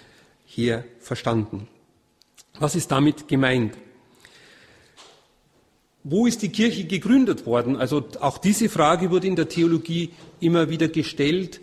[0.46, 1.68] hier verstanden.
[2.60, 3.76] Was ist damit gemeint?
[6.04, 7.76] Wo ist die Kirche gegründet worden?
[7.76, 11.60] Also auch diese Frage wurde in der Theologie immer wieder gestellt.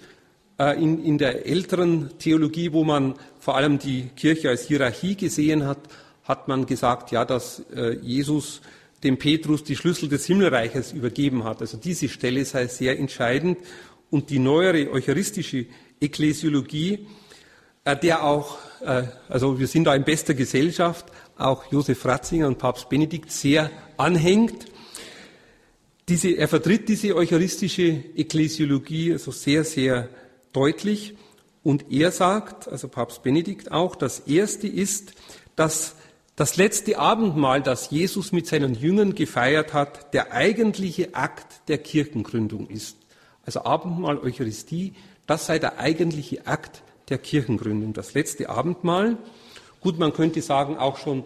[0.58, 5.68] Äh, in, in der älteren Theologie, wo man vor allem die Kirche als Hierarchie gesehen
[5.68, 5.78] hat,
[6.24, 8.60] hat man gesagt, ja, dass äh, Jesus
[9.04, 11.60] dem Petrus die Schlüssel des Himmelreiches übergeben hat.
[11.60, 13.58] Also diese Stelle sei sehr entscheidend.
[14.10, 15.66] Und die neuere eucharistische
[16.00, 17.06] Ekklesiologie,
[17.84, 18.58] äh, der auch,
[19.28, 21.04] also wir sind da in bester Gesellschaft,
[21.36, 24.66] auch Josef Ratzinger und Papst Benedikt sehr anhängt.
[26.08, 27.82] Diese, er vertritt diese eucharistische
[28.16, 30.08] Ekklesiologie also sehr, sehr
[30.54, 31.14] deutlich.
[31.62, 35.12] Und er sagt, also Papst Benedikt auch, das erste ist,
[35.56, 35.94] dass
[36.36, 42.66] das letzte Abendmahl, das Jesus mit seinen Jüngern gefeiert hat, der eigentliche Akt der Kirchengründung
[42.68, 42.96] ist.
[43.44, 44.94] Also Abendmahl, Eucharistie,
[45.30, 47.92] das sei der eigentliche Akt der Kirchengründung.
[47.92, 49.16] Das letzte Abendmahl.
[49.80, 51.22] Gut, man könnte sagen, auch schon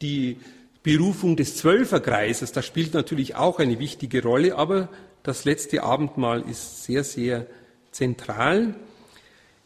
[0.00, 0.38] die
[0.82, 4.88] Berufung des Zwölferkreises, das spielt natürlich auch eine wichtige Rolle, aber
[5.22, 7.46] das letzte Abendmahl ist sehr, sehr
[7.90, 8.74] zentral.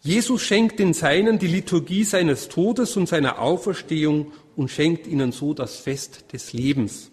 [0.00, 5.54] Jesus schenkt den Seinen die Liturgie seines Todes und seiner Auferstehung und schenkt ihnen so
[5.54, 7.12] das Fest des Lebens.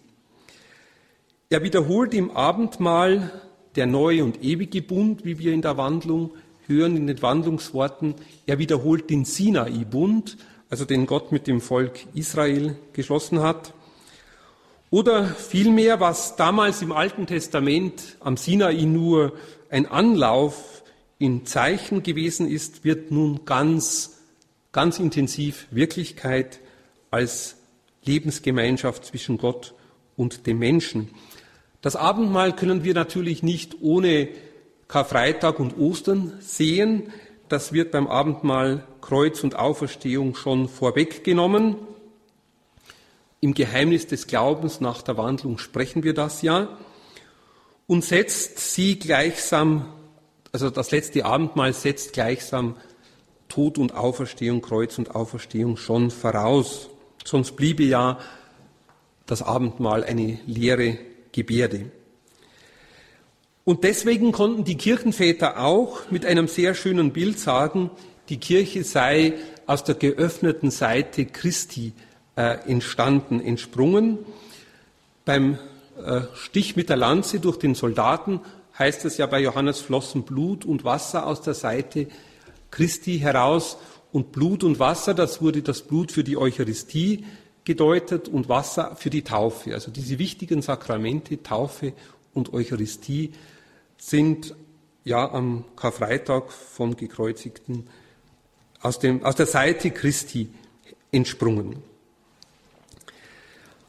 [1.51, 3.43] Er wiederholt im Abendmahl
[3.75, 6.31] der neue und ewige Bund, wie wir in der Wandlung
[6.73, 8.15] hören, in den Wandlungsworten.
[8.45, 10.37] Er wiederholt den Sinai-Bund,
[10.69, 13.73] also den Gott mit dem Volk Israel geschlossen hat.
[14.89, 19.33] Oder vielmehr, was damals im Alten Testament am Sinai nur
[19.69, 20.83] ein Anlauf
[21.17, 24.19] in Zeichen gewesen ist, wird nun ganz,
[24.71, 26.59] ganz intensiv Wirklichkeit
[27.09, 27.55] als
[28.03, 29.73] Lebensgemeinschaft zwischen Gott
[30.15, 31.09] und dem Menschen.
[31.81, 34.29] Das Abendmahl können wir natürlich nicht ohne
[34.87, 37.11] Karfreitag und Ostern sehen.
[37.49, 41.75] Das wird beim Abendmahl Kreuz und Auferstehung schon vorweggenommen.
[43.41, 46.77] Im Geheimnis des Glaubens nach der Wandlung sprechen wir das ja
[47.87, 49.85] und setzt sie gleichsam,
[50.51, 52.77] also das letzte Abendmahl setzt gleichsam
[53.49, 56.89] Tod und Auferstehung, Kreuz und Auferstehung schon voraus.
[57.25, 58.17] Sonst bliebe ja
[59.25, 60.97] das Abendmahl eine leere
[61.31, 61.91] Gebärde.
[63.65, 67.89] Und deswegen konnten die Kirchenväter auch mit einem sehr schönen Bild sagen,
[68.29, 69.33] die Kirche sei
[69.65, 71.93] aus der geöffneten Seite Christi
[72.35, 74.19] äh, entstanden, entsprungen.
[75.23, 75.57] Beim
[76.03, 78.41] äh, Stich mit der Lanze durch den Soldaten
[78.77, 82.07] heißt es ja bei Johannes flossen Blut und Wasser aus der Seite
[82.71, 83.77] Christi heraus.
[84.11, 87.25] Und Blut und Wasser, das wurde das Blut für die Eucharistie
[87.63, 89.73] gedeutet und Wasser für die Taufe.
[89.73, 91.93] Also diese wichtigen Sakramente, Taufe
[92.33, 93.31] und Eucharistie,
[93.97, 94.55] sind
[95.03, 97.87] ja am Karfreitag vom Gekreuzigten
[98.81, 100.49] aus, dem, aus der Seite Christi
[101.11, 101.81] entsprungen.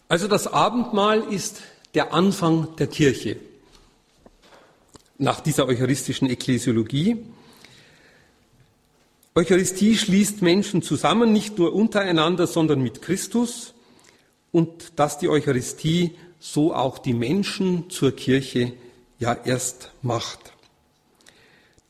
[0.08, 1.62] Also das Abendmahl ist
[1.94, 3.36] der Anfang der Kirche
[5.18, 7.24] nach dieser eucharistischen Ekklesiologie.
[9.34, 13.74] Eucharistie schließt Menschen zusammen, nicht nur untereinander, sondern mit Christus
[14.52, 18.74] und dass die Eucharistie so auch die Menschen zur Kirche
[19.18, 20.52] ja erst macht.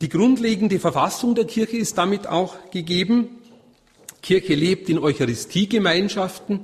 [0.01, 3.29] Die grundlegende Verfassung der Kirche ist damit auch gegeben.
[4.21, 6.61] Kirche lebt in Eucharistiegemeinschaften.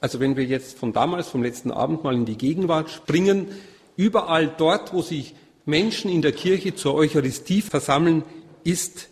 [0.00, 3.48] Also wenn wir jetzt von damals, vom letzten Abend mal in die Gegenwart springen,
[3.96, 8.24] überall dort, wo sich Menschen in der Kirche zur Eucharistie versammeln,
[8.64, 9.08] ist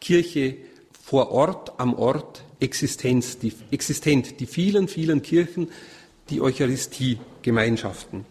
[0.00, 0.56] Kirche
[1.02, 4.40] vor Ort, am Ort Existenz, die, existent.
[4.40, 5.70] Die vielen, vielen Kirchen,
[6.30, 8.26] die Eucharistiegemeinschaften.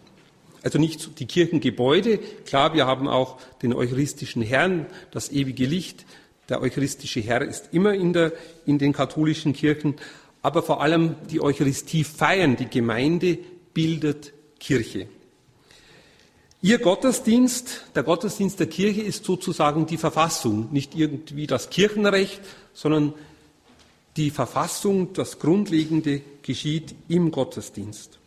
[0.64, 2.18] Also nicht die Kirchengebäude.
[2.46, 6.06] Klar, wir haben auch den eucharistischen Herrn, das ewige Licht,
[6.48, 8.32] der eucharistische Herr ist immer in, der,
[8.66, 9.94] in den katholischen Kirchen,
[10.42, 13.38] aber vor allem die Eucharistie feiern, die Gemeinde
[13.72, 15.06] bildet Kirche.
[16.60, 22.40] Ihr Gottesdienst, der Gottesdienst der Kirche ist sozusagen die Verfassung, nicht irgendwie das Kirchenrecht,
[22.72, 23.12] sondern
[24.16, 28.18] die Verfassung, das Grundlegende geschieht im Gottesdienst.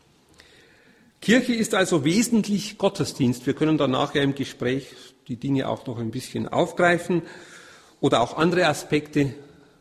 [1.21, 3.45] Kirche ist also wesentlich Gottesdienst.
[3.45, 4.87] Wir können dann nachher im Gespräch
[5.27, 7.23] die Dinge auch noch ein bisschen aufgreifen
[7.99, 9.33] oder auch andere Aspekte,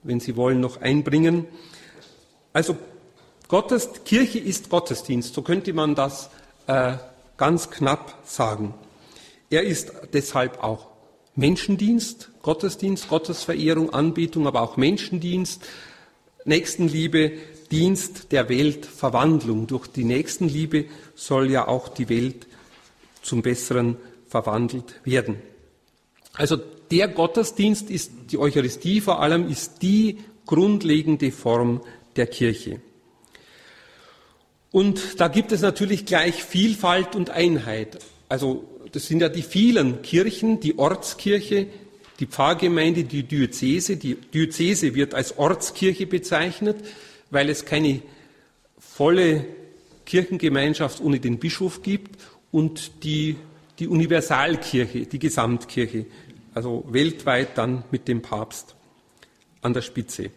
[0.03, 1.46] wenn Sie wollen, noch einbringen.
[2.53, 2.77] Also
[3.49, 6.31] Gottes, Kirche ist Gottesdienst, so könnte man das
[6.66, 6.94] äh,
[7.37, 8.75] ganz knapp sagen.
[9.51, 10.88] Er ist deshalb auch
[11.37, 15.62] Menschendienst, Gottesdienst, Gottesverehrung, Anbetung, aber auch Menschendienst,
[16.44, 17.33] Nächstenliebe,
[17.68, 19.66] Dienst der Weltverwandlung.
[19.66, 22.46] Durch die Nächstenliebe soll ja auch die Welt
[23.22, 23.96] zum Besseren
[24.29, 25.37] verwandelt werden.
[26.35, 26.57] Also
[26.90, 31.81] der Gottesdienst ist, die Eucharistie vor allem, ist die grundlegende Form
[32.14, 32.81] der Kirche.
[34.70, 37.98] Und da gibt es natürlich gleich Vielfalt und Einheit.
[38.29, 41.66] Also das sind ja die vielen Kirchen, die Ortskirche,
[42.20, 43.96] die Pfarrgemeinde, die Diözese.
[43.96, 46.76] Die Diözese wird als Ortskirche bezeichnet,
[47.31, 48.03] weil es keine
[48.79, 49.45] volle
[50.05, 52.21] Kirchengemeinschaft ohne den Bischof gibt
[52.53, 53.37] und die,
[53.79, 56.07] die Universalkirche, die Gesamtkirche
[56.57, 58.75] also weltweit dann mit dem Papst
[59.61, 60.31] an der Spitze.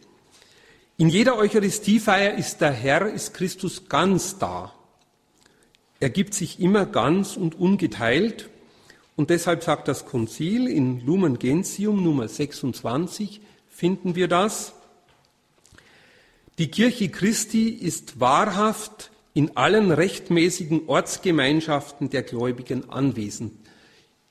[0.97, 4.73] In jeder Eucharistiefeier ist der Herr, ist Christus ganz da.
[6.01, 8.49] Er gibt sich immer ganz und ungeteilt.
[9.15, 14.73] Und deshalb sagt das Konzil in Lumen Gentium Nummer 26, finden wir das.
[16.59, 23.53] Die Kirche Christi ist wahrhaft in allen rechtmäßigen Ortsgemeinschaften der Gläubigen anwesend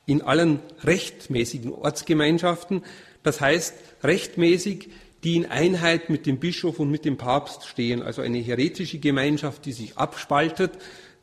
[0.04, 2.82] in allen rechtmäßigen Ortsgemeinschaften,
[3.22, 4.88] das heißt rechtmäßig,
[5.22, 9.66] die in Einheit mit dem Bischof und mit dem Papst stehen, also eine heretische Gemeinschaft,
[9.66, 10.72] die sich abspaltet,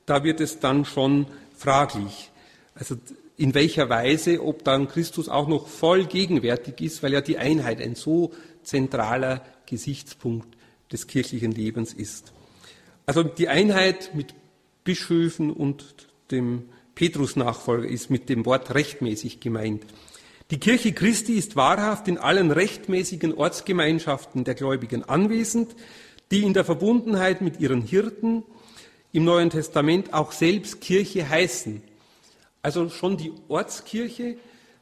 [0.06, 1.26] da wird es dann schon
[1.58, 2.30] fraglich.
[2.76, 2.96] Also
[3.38, 7.82] in welcher Weise, ob dann Christus auch noch voll gegenwärtig ist, weil ja die Einheit
[7.82, 10.55] ein so zentraler Gesichtspunkt
[10.92, 12.34] des kirchlichen Lebens ist.
[13.06, 14.34] Also die Einheit mit
[14.84, 16.64] Bischöfen und dem
[16.96, 19.84] Petrus-Nachfolger ist mit dem Wort rechtmäßig gemeint.
[20.52, 25.76] Die Kirche Christi ist wahrhaft in allen rechtmäßigen Ortsgemeinschaften der Gläubigen anwesend,
[26.32, 28.44] die in der Verbundenheit mit ihren Hirten
[29.12, 31.82] im Neuen Testament auch selbst Kirche heißen.
[32.62, 34.38] Also schon die Ortskirche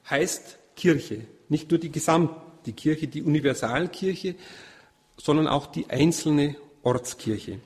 [0.09, 2.31] heißt Kirche, nicht nur die Gesamt,
[2.65, 4.35] die Kirche, die Universalkirche,
[5.17, 7.59] sondern auch die einzelne Ortskirche.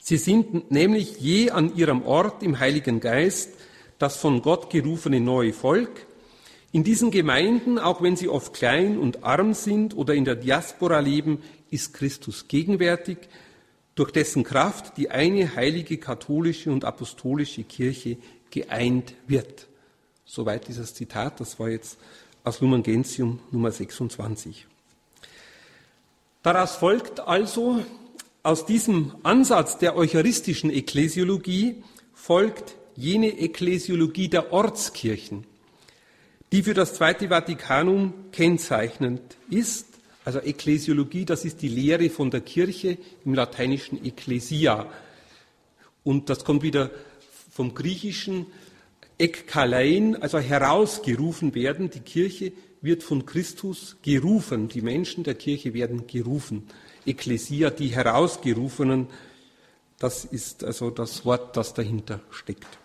[0.00, 3.50] Sie sind nämlich je an ihrem Ort im Heiligen Geist
[3.98, 6.06] das von Gott gerufene neue Volk.
[6.70, 11.00] In diesen Gemeinden, auch wenn sie oft klein und arm sind oder in der Diaspora
[11.00, 13.18] leben, ist Christus gegenwärtig,
[13.94, 18.16] durch dessen Kraft die eine heilige katholische und apostolische Kirche
[18.50, 19.66] geeint wird.
[20.24, 21.98] Soweit dieses Zitat, das war jetzt
[22.44, 24.66] aus Lumen Gentium Nummer 26.
[26.48, 27.84] Daraus folgt also,
[28.42, 31.82] aus diesem Ansatz der eucharistischen Ekklesiologie
[32.14, 35.44] folgt jene Ekklesiologie der Ortskirchen,
[36.50, 39.88] die für das Zweite Vatikanum kennzeichnend ist.
[40.24, 44.86] Also Ekklesiologie, das ist die Lehre von der Kirche im lateinischen Ecclesia.
[46.02, 46.90] Und das kommt wieder
[47.52, 48.46] vom griechischen
[49.18, 51.90] Ekkalein, also herausgerufen werden.
[51.90, 54.68] Die Kirche wird von Christus gerufen.
[54.68, 56.68] Die Menschen der Kirche werden gerufen.
[57.06, 59.08] Ekklesia, die Herausgerufenen,
[59.98, 62.78] das ist also das Wort, das dahinter steckt.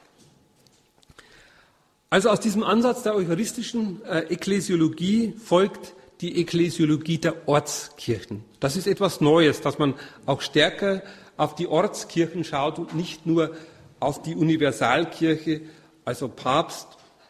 [2.10, 8.44] Also aus diesem Ansatz der eucharistischen äh, Ekklesiologie folgt die Ekklesiologie der Ortskirchen.
[8.60, 9.96] Das ist etwas Neues, dass man
[10.26, 11.02] auch stärker
[11.38, 13.56] auf die Ortskirchen schaut und nicht nur
[14.00, 15.62] auf die Universalkirche,
[16.06, 16.88] also Papst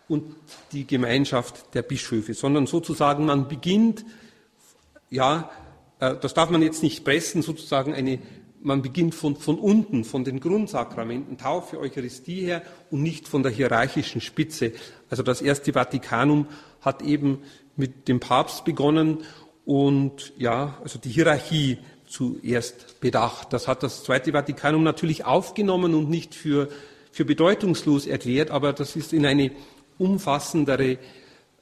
[0.07, 0.35] und
[0.71, 4.05] die Gemeinschaft der Bischöfe, sondern sozusagen man beginnt
[5.09, 5.49] ja
[6.03, 8.19] äh, das darf man jetzt nicht pressen, sozusagen eine,
[8.61, 13.51] man beginnt von, von unten, von den Grundsakramenten, Taufe, Eucharistie her und nicht von der
[13.51, 14.73] hierarchischen Spitze.
[15.09, 16.47] Also das erste Vatikanum
[16.81, 17.39] hat eben
[17.75, 19.19] mit dem Papst begonnen
[19.65, 23.53] und ja, also die Hierarchie zuerst bedacht.
[23.53, 26.69] Das hat das Zweite Vatikanum natürlich aufgenommen und nicht für,
[27.11, 29.51] für bedeutungslos erklärt, aber das ist in eine
[29.97, 30.97] umfassendere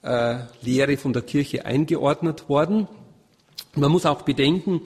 [0.03, 2.87] äh, Lehre von der Kirche eingeordnet worden.
[3.75, 4.81] Man muss auch bedenken,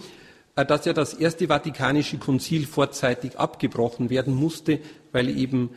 [0.56, 4.80] äh, dass ja das Erste Vatikanische Konzil vorzeitig abgebrochen werden musste,
[5.12, 5.72] weil eben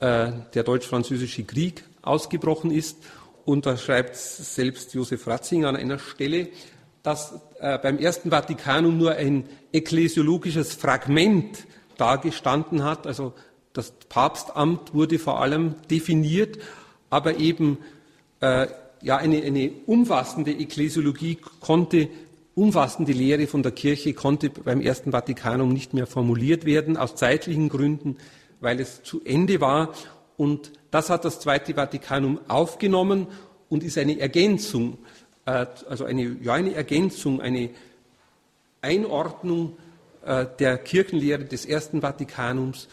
[0.00, 2.98] äh, der Deutsch-Französische Krieg ausgebrochen ist.
[3.44, 6.48] Und da schreibt selbst Josef Ratzinger an einer Stelle,
[7.02, 11.66] dass äh, beim Ersten Vatikanum nur ein ekklesiologisches Fragment
[11.96, 13.06] dargestanden hat.
[13.06, 13.32] Also
[13.72, 16.58] das Papstamt wurde vor allem definiert,
[17.12, 17.78] aber eben
[18.40, 18.66] äh,
[19.02, 22.08] ja, eine, eine umfassende Ekklesiologie konnte,
[22.54, 27.68] umfassende Lehre von der Kirche konnte beim Ersten Vatikanum nicht mehr formuliert werden, aus zeitlichen
[27.68, 28.16] Gründen,
[28.60, 29.92] weil es zu Ende war.
[30.36, 33.26] Und das hat das Zweite Vatikanum aufgenommen
[33.68, 34.98] und ist eine Ergänzung
[35.44, 37.70] äh, also eine, ja, eine Ergänzung, eine
[38.80, 39.76] Einordnung
[40.24, 42.88] äh, der Kirchenlehre des Ersten Vatikanums,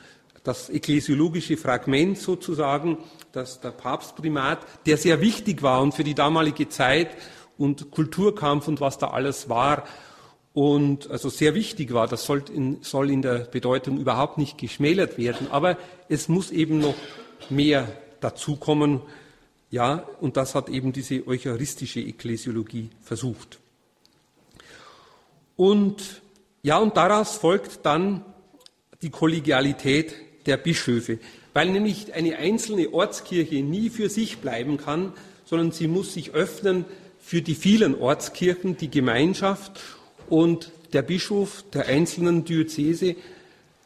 [0.50, 2.98] das ekklesiologische Fragment sozusagen,
[3.32, 7.10] das der Papstprimat, der sehr wichtig war und für die damalige Zeit
[7.60, 9.84] und Kulturkampf und was da alles war
[10.56, 12.08] und also sehr wichtig war.
[12.08, 15.78] Das soll in, soll in der Bedeutung überhaupt nicht geschmälert werden, aber
[16.08, 16.96] es muss eben noch
[17.52, 17.88] mehr
[18.20, 19.02] dazukommen,
[19.70, 23.60] ja, und das hat eben diese eucharistische Ekklesiologie versucht.
[25.56, 26.24] Und
[26.64, 28.26] ja, und daraus folgt dann
[29.04, 31.20] die Kollegialität der Bischöfe,
[31.54, 35.14] weil nämlich eine einzelne Ortskirche nie für sich bleiben kann,
[35.46, 36.86] sondern sie muss sich öffnen
[37.20, 39.80] für die vielen Ortskirchen, die Gemeinschaft
[40.30, 43.16] und der Bischof der einzelnen Diözese,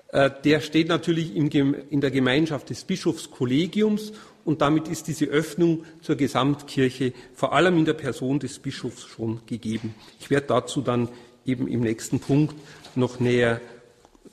[0.09, 4.13] äh, der steht natürlich in der Gemeinschaft des Bischofskollegiums
[4.45, 9.41] und damit ist diese Öffnung zur Gesamtkirche vor allem in der Person des Bischofs schon
[9.45, 9.95] gegeben.
[10.19, 11.09] Ich werde dazu dann
[11.45, 12.55] eben im nächsten Punkt
[12.95, 13.61] noch näher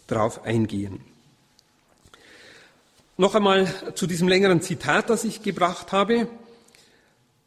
[0.07, 1.01] darauf eingehen.
[3.21, 6.27] Noch einmal zu diesem längeren Zitat, das ich gebracht habe.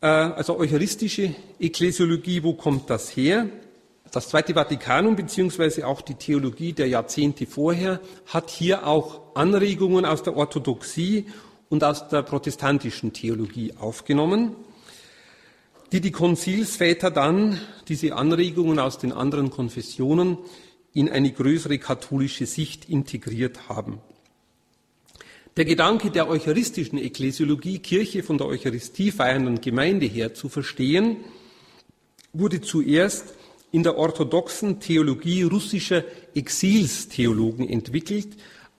[0.02, 3.50] Äh, also eucharistische Ekklesiologie, wo kommt das her?
[4.12, 10.22] Das Zweite Vatikanum beziehungsweise auch die Theologie der Jahrzehnte vorher hat hier auch Anregungen aus
[10.22, 11.26] der Orthodoxie
[11.70, 14.56] und aus der protestantischen Theologie aufgenommen,
[15.92, 20.38] die die Konzilsväter dann diese Anregungen aus den anderen Konfessionen
[20.94, 24.04] in eine größere katholische Sicht integriert haben.
[25.56, 31.18] Der Gedanke der eucharistischen Ekklesiologie, Kirche von der Eucharistie feiernden Gemeinde her zu verstehen,
[32.34, 33.36] wurde zuerst
[33.72, 38.30] in der orthodoxen Theologie russischer Exilstheologen entwickelt,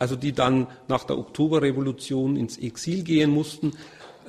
[0.01, 3.75] also die dann nach der Oktoberrevolution ins Exil gehen mussten.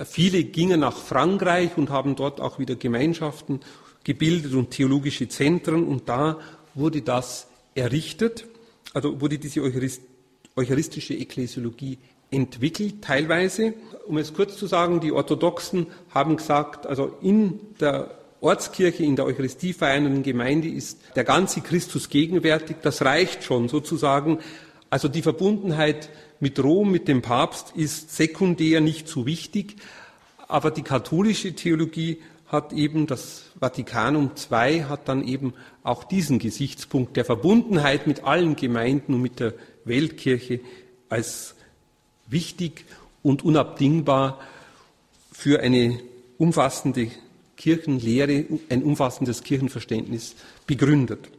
[0.05, 3.61] Viele gingen nach Frankreich und haben dort auch wieder Gemeinschaften
[4.03, 6.39] gebildet und theologische Zentren und da
[6.75, 8.45] wurde das errichtet,
[8.93, 9.63] also wurde diese
[10.55, 11.97] eucharistische Ekklesiologie
[12.31, 13.73] entwickelt, teilweise.
[14.07, 18.11] Um es kurz zu sagen, die Orthodoxen haben gesagt, also in der
[18.41, 22.77] Ortskirche, in der Eucharistie feiernden Gemeinde ist der ganze Christus gegenwärtig.
[22.81, 24.39] Das reicht schon sozusagen
[24.89, 26.09] also die Verbundenheit
[26.39, 29.77] mit Rom, mit dem Papst ist sekundär nicht so wichtig,
[30.47, 35.53] aber die katholische Theologie hat eben, das Vatikanum II hat dann eben
[35.83, 39.53] auch diesen Gesichtspunkt der Verbundenheit mit allen Gemeinden und mit der
[39.83, 40.59] Weltkirche
[41.09, 41.54] als
[42.27, 42.85] wichtig
[43.23, 44.39] und unabdingbar
[45.31, 45.99] für eine
[46.37, 47.11] umfassende
[47.57, 50.35] Kirchenlehre, ein umfassendes Kirchenverständnis
[50.67, 51.29] begründet.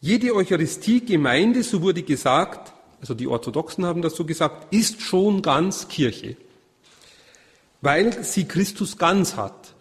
[0.00, 5.88] Jede Eucharistie-Gemeinde, so wurde gesagt, also die Orthodoxen haben das so gesagt, ist schon ganz
[5.88, 6.36] Kirche,
[7.80, 9.74] weil sie Christus ganz hat.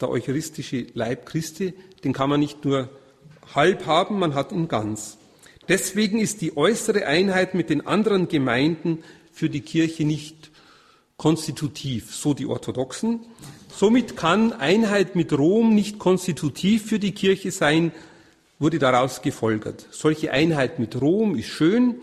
[0.00, 1.74] Der eucharistische Leib Christi,
[2.04, 2.88] den kann man nicht nur
[3.54, 5.18] halb haben, man hat ihn ganz.
[5.68, 10.50] Deswegen ist die äußere Einheit mit den anderen Gemeinden für die Kirche nicht
[11.16, 13.20] konstitutiv, so die Orthodoxen.
[13.68, 17.92] Somit kann Einheit mit Rom nicht konstitutiv für die Kirche sein,
[18.58, 19.86] wurde daraus gefolgert.
[19.90, 21.96] Solche Einheit mit Rom ist schön,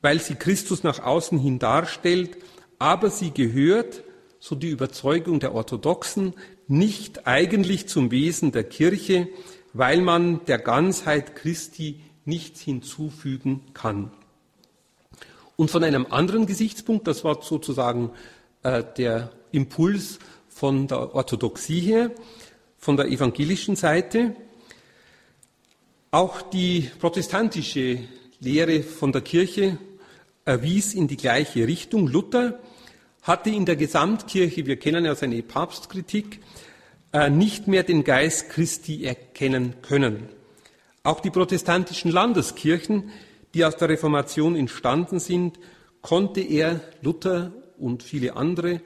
[0.00, 2.36] weil sie Christus nach außen hin darstellt,
[2.78, 4.02] aber sie gehört,
[4.38, 6.34] so die Überzeugung der Orthodoxen,
[6.68, 9.28] nicht eigentlich zum Wesen der Kirche,
[9.72, 14.10] weil man der Ganzheit Christi nichts hinzufügen kann.
[15.56, 18.10] Und von einem anderen Gesichtspunkt, das war sozusagen
[18.62, 20.18] äh, der Impuls
[20.48, 22.10] von der Orthodoxie her,
[22.78, 24.36] von der evangelischen Seite,
[26.10, 28.00] auch die protestantische
[28.40, 29.78] Lehre von der Kirche
[30.44, 32.06] erwies in die gleiche Richtung.
[32.06, 32.58] Luther
[33.22, 36.40] hatte in der Gesamtkirche, wir kennen ja seine Papstkritik,
[37.12, 40.28] äh, nicht mehr den Geist Christi erkennen können.
[41.06, 43.10] Auch die protestantischen Landeskirchen,
[43.54, 45.56] die aus der Reformation entstanden sind,
[46.02, 48.80] konnte er, Luther und viele andere,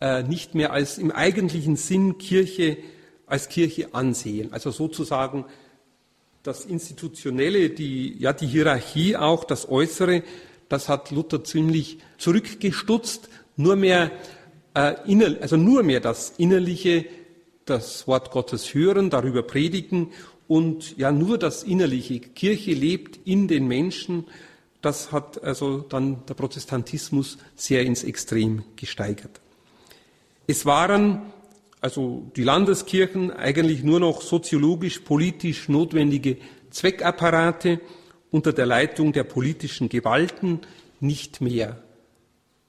[0.00, 2.78] äh, nicht mehr als im eigentlichen Sinn Kirche
[3.26, 4.54] als Kirche ansehen.
[4.54, 5.44] Also sozusagen
[6.42, 10.22] das Institutionelle, die, ja, die Hierarchie auch, das Äußere,
[10.70, 13.28] das hat Luther ziemlich zurückgestutzt.
[13.54, 14.12] Nur mehr,
[14.72, 17.04] äh, inner, also nur mehr das Innerliche,
[17.66, 20.10] das Wort Gottes hören, darüber predigen
[20.48, 22.18] und ja, nur das Innerliche.
[22.20, 24.24] Kirche lebt in den Menschen.
[24.80, 29.40] Das hat also dann der Protestantismus sehr ins Extrem gesteigert.
[30.46, 31.20] Es waren
[31.80, 36.38] also die Landeskirchen eigentlich nur noch soziologisch, politisch notwendige
[36.70, 37.80] Zweckapparate
[38.30, 40.60] unter der Leitung der politischen Gewalten,
[41.00, 41.82] nicht mehr.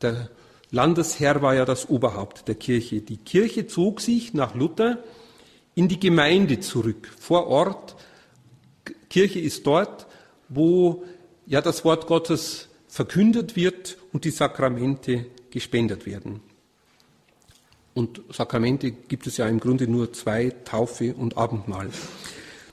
[0.01, 0.29] Der
[0.71, 3.01] Landesherr war ja das Oberhaupt der Kirche.
[3.01, 4.99] Die Kirche zog sich nach Luther
[5.79, 7.95] in die Gemeinde zurück, vor Ort.
[9.09, 10.07] Kirche ist dort,
[10.49, 11.05] wo
[11.45, 16.41] ja das Wort Gottes verkündet wird und die Sakramente gespendet werden.
[17.93, 21.89] Und Sakramente gibt es ja im Grunde nur zwei, Taufe und Abendmahl.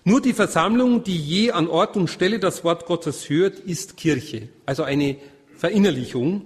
[0.03, 4.49] Nur die Versammlung, die je an Ort und Stelle das Wort Gottes hört, ist Kirche,
[4.67, 5.17] also eine
[5.57, 6.43] Verinnerlichung.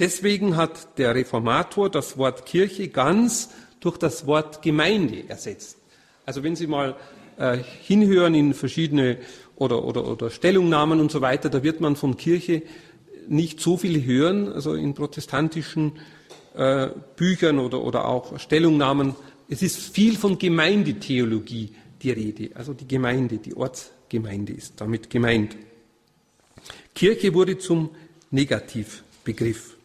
[0.00, 5.79] Deswegen hat der Reformator das Wort Kirche ganz durch das Wort Gemeinde ersetzt.
[6.26, 6.96] Also wenn Sie mal
[7.38, 9.18] äh, hinhören in verschiedene
[9.56, 12.62] oder, oder, oder Stellungnahmen und so weiter, da wird man von Kirche
[13.28, 15.92] nicht so viel hören, also in protestantischen
[16.54, 19.14] äh, Büchern oder, oder auch Stellungnahmen.
[19.48, 22.50] Es ist viel von Gemeindetheologie die Rede.
[22.54, 25.56] Also die Gemeinde, die Ortsgemeinde ist damit gemeint.
[26.94, 27.90] Kirche wurde zum
[28.30, 29.76] Negativbegriff.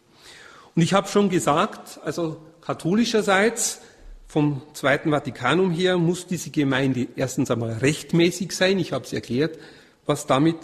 [0.76, 3.82] Und ich habe schon gesagt, also katholischerseits
[4.28, 8.80] vom Zweiten Vatikanum her muss diese Gemeinde erstens einmal rechtmäßig sein.
[8.80, 9.58] Ich habe es erklärt,
[10.06, 10.58] was damit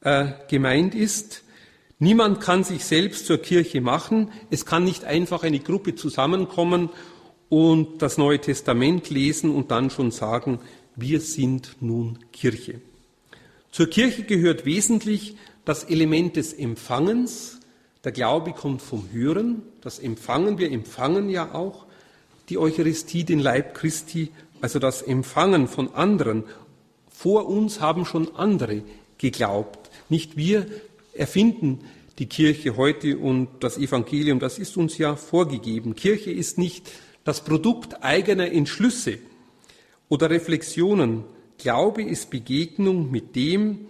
[0.00, 1.42] äh, gemeint ist.
[1.98, 4.30] Niemand kann sich selbst zur Kirche machen.
[4.50, 6.90] Es kann nicht einfach eine Gruppe zusammenkommen
[7.48, 10.58] und das Neue Testament lesen und dann schon sagen,
[10.96, 12.80] wir sind nun Kirche.
[13.70, 17.60] Zur Kirche gehört wesentlich das Element des Empfangens.
[18.04, 20.58] Der Glaube kommt vom Hören, das Empfangen.
[20.58, 21.83] Wir empfangen ja auch
[22.48, 24.30] die Eucharistie, den Leib Christi,
[24.60, 26.44] also das Empfangen von anderen.
[27.08, 28.82] Vor uns haben schon andere
[29.18, 29.90] geglaubt.
[30.08, 30.66] Nicht wir
[31.14, 31.80] erfinden
[32.18, 35.94] die Kirche heute und das Evangelium, das ist uns ja vorgegeben.
[35.94, 36.90] Kirche ist nicht
[37.24, 39.18] das Produkt eigener Entschlüsse
[40.08, 41.24] oder Reflexionen.
[41.58, 43.86] Glaube ist Begegnung mit dem,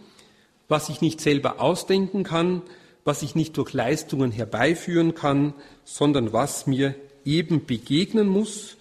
[0.69, 2.63] was ich nicht selber ausdenken kann,
[3.05, 5.53] was ich nicht durch Leistungen herbeiführen kann,
[5.85, 6.95] sondern was mir
[7.25, 8.77] eben begegnen muss.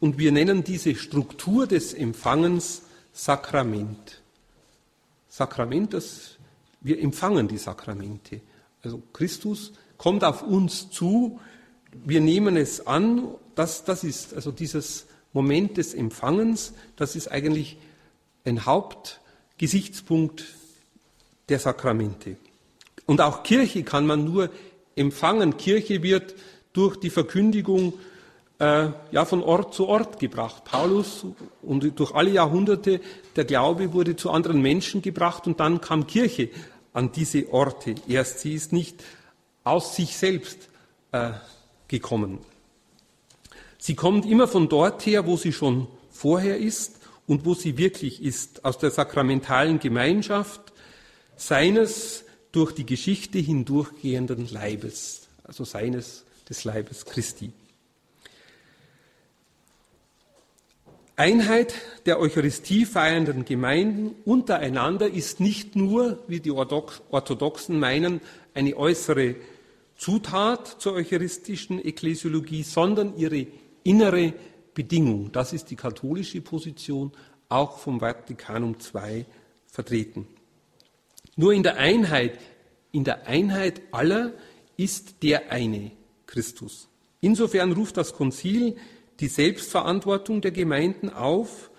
[0.00, 2.82] Und wir nennen diese Struktur des Empfangens
[3.12, 4.20] Sakrament.
[5.28, 6.38] Sakrament, das
[6.80, 8.40] wir empfangen die Sakramente.
[8.82, 11.40] Also Christus kommt auf uns zu,
[11.92, 17.76] wir nehmen es an, das, das ist also dieses Moment des Empfangens, das ist eigentlich
[18.44, 20.44] ein Hauptgesichtspunkt
[21.48, 22.36] der Sakramente.
[23.06, 24.50] Und auch Kirche kann man nur
[24.94, 25.56] empfangen.
[25.56, 26.34] Kirche wird
[26.78, 27.94] durch die Verkündigung
[28.60, 30.62] äh, ja, von Ort zu Ort gebracht.
[30.62, 31.26] Paulus
[31.60, 33.00] und durch alle Jahrhunderte
[33.34, 36.50] der Glaube wurde zu anderen Menschen gebracht und dann kam Kirche
[36.92, 37.96] an diese Orte.
[38.06, 39.02] Erst sie ist nicht
[39.64, 40.68] aus sich selbst
[41.10, 41.32] äh,
[41.88, 42.38] gekommen.
[43.76, 48.22] Sie kommt immer von dort her, wo sie schon vorher ist und wo sie wirklich
[48.22, 50.60] ist, aus der sakramentalen Gemeinschaft
[51.34, 57.52] seines durch die Geschichte hindurchgehenden Leibes, also seines des Leibes Christi.
[61.16, 61.74] Einheit
[62.06, 68.20] der Eucharistie feiernden Gemeinden untereinander ist nicht nur, wie die Orthodoxen meinen,
[68.54, 69.34] eine äußere
[69.96, 73.48] Zutat zur eucharistischen Ekklesiologie, sondern ihre
[73.82, 74.32] innere
[74.74, 75.32] Bedingung.
[75.32, 77.10] Das ist die katholische Position,
[77.48, 79.26] auch vom Vatikanum II
[79.66, 80.28] vertreten.
[81.34, 82.38] Nur in der Einheit,
[82.92, 84.34] in der Einheit aller
[84.76, 85.97] ist der eine
[86.28, 86.88] Christus.
[87.20, 88.76] Insofern ruft das Konzil
[89.18, 91.70] die Selbstverantwortung der Gemeinden auf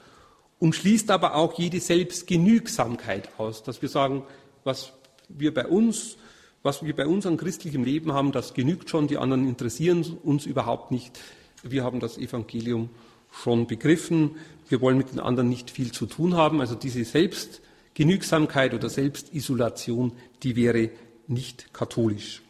[0.57, 4.23] und schließt aber auch jede Selbstgenügsamkeit aus, dass wir sagen,
[4.65, 4.91] was
[5.29, 6.17] wir bei uns,
[6.63, 10.45] was wir bei uns an christlichem Leben haben, das genügt schon, die anderen interessieren uns
[10.45, 11.17] überhaupt nicht.
[11.63, 12.89] Wir haben das Evangelium
[13.31, 14.35] schon begriffen,
[14.67, 16.59] wir wollen mit den anderen nicht viel zu tun haben.
[16.59, 20.11] Also diese Selbstgenügsamkeit oder Selbstisolation,
[20.43, 20.89] die wäre
[21.27, 22.41] nicht katholisch.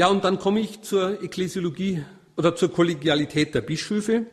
[0.00, 2.02] Ja, und dann komme ich zur Ekklesiologie
[2.34, 4.24] oder zur Kollegialität der Bischöfe.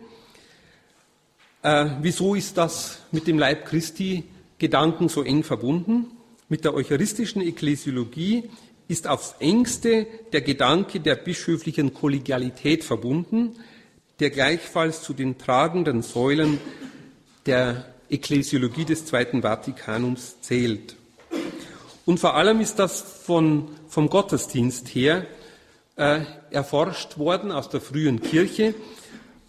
[1.61, 4.23] Äh, wieso ist das mit dem Leib Christi
[4.59, 6.05] Gedanken so eng verbunden?
[6.47, 8.45] Mit der eucharistischen Ekklesiologie
[8.87, 13.57] ist aufs engste der Gedanke der bischöflichen Kollegialität verbunden,
[14.21, 16.61] der gleichfalls zu den tragenden Säulen
[17.45, 20.95] der Ekklesiologie des Zweiten Vatikanums zählt.
[22.05, 25.27] Und vor allem ist das von, vom Gottesdienst her
[25.97, 26.21] äh,
[26.51, 28.73] erforscht worden aus der frühen Kirche.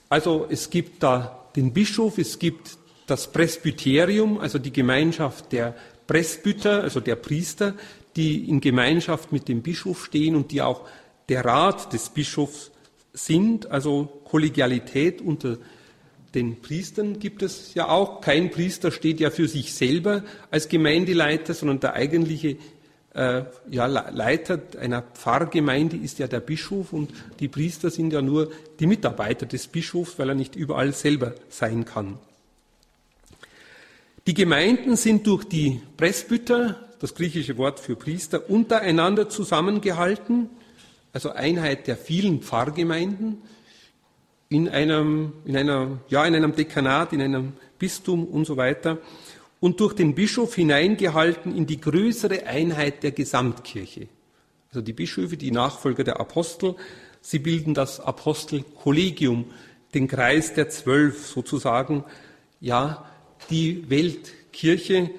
[0.08, 5.74] Also es gibt da den Bischof, es gibt das Presbyterium, also die Gemeinschaft der
[6.06, 7.74] Presbyter, also der Priester,
[8.16, 10.86] die in Gemeinschaft mit dem Bischof stehen und die auch
[11.28, 12.70] der Rat des Bischofs
[13.12, 15.58] sind, also Kollegialität unter
[16.34, 18.20] den Priestern gibt es ja auch.
[18.20, 22.56] Kein Priester steht ja für sich selber als Gemeindeleiter, sondern der eigentliche
[23.18, 27.10] äh, ja, Leiter einer Pfarrgemeinde ist ja der Bischof und
[27.40, 31.84] die Priester sind ja nur die Mitarbeiter des Bischofs, weil er nicht überall selber sein
[31.84, 32.18] kann.
[34.28, 40.48] Die Gemeinden sind durch die Presbyter, das griechische Wort für Priester, untereinander zusammengehalten,
[41.12, 43.42] also Einheit der vielen Pfarrgemeinden
[44.48, 48.98] in einem, in einer, ja, in einem Dekanat, in einem Bistum und so weiter
[49.60, 54.08] und durch den Bischof hineingehalten in die größere Einheit der Gesamtkirche.
[54.70, 56.76] Also die Bischöfe, die Nachfolger der Apostel,
[57.20, 59.46] sie bilden das Apostelkollegium,
[59.94, 62.04] den Kreis der Zwölf sozusagen,
[62.60, 63.04] ja,
[63.50, 65.10] die Weltkirche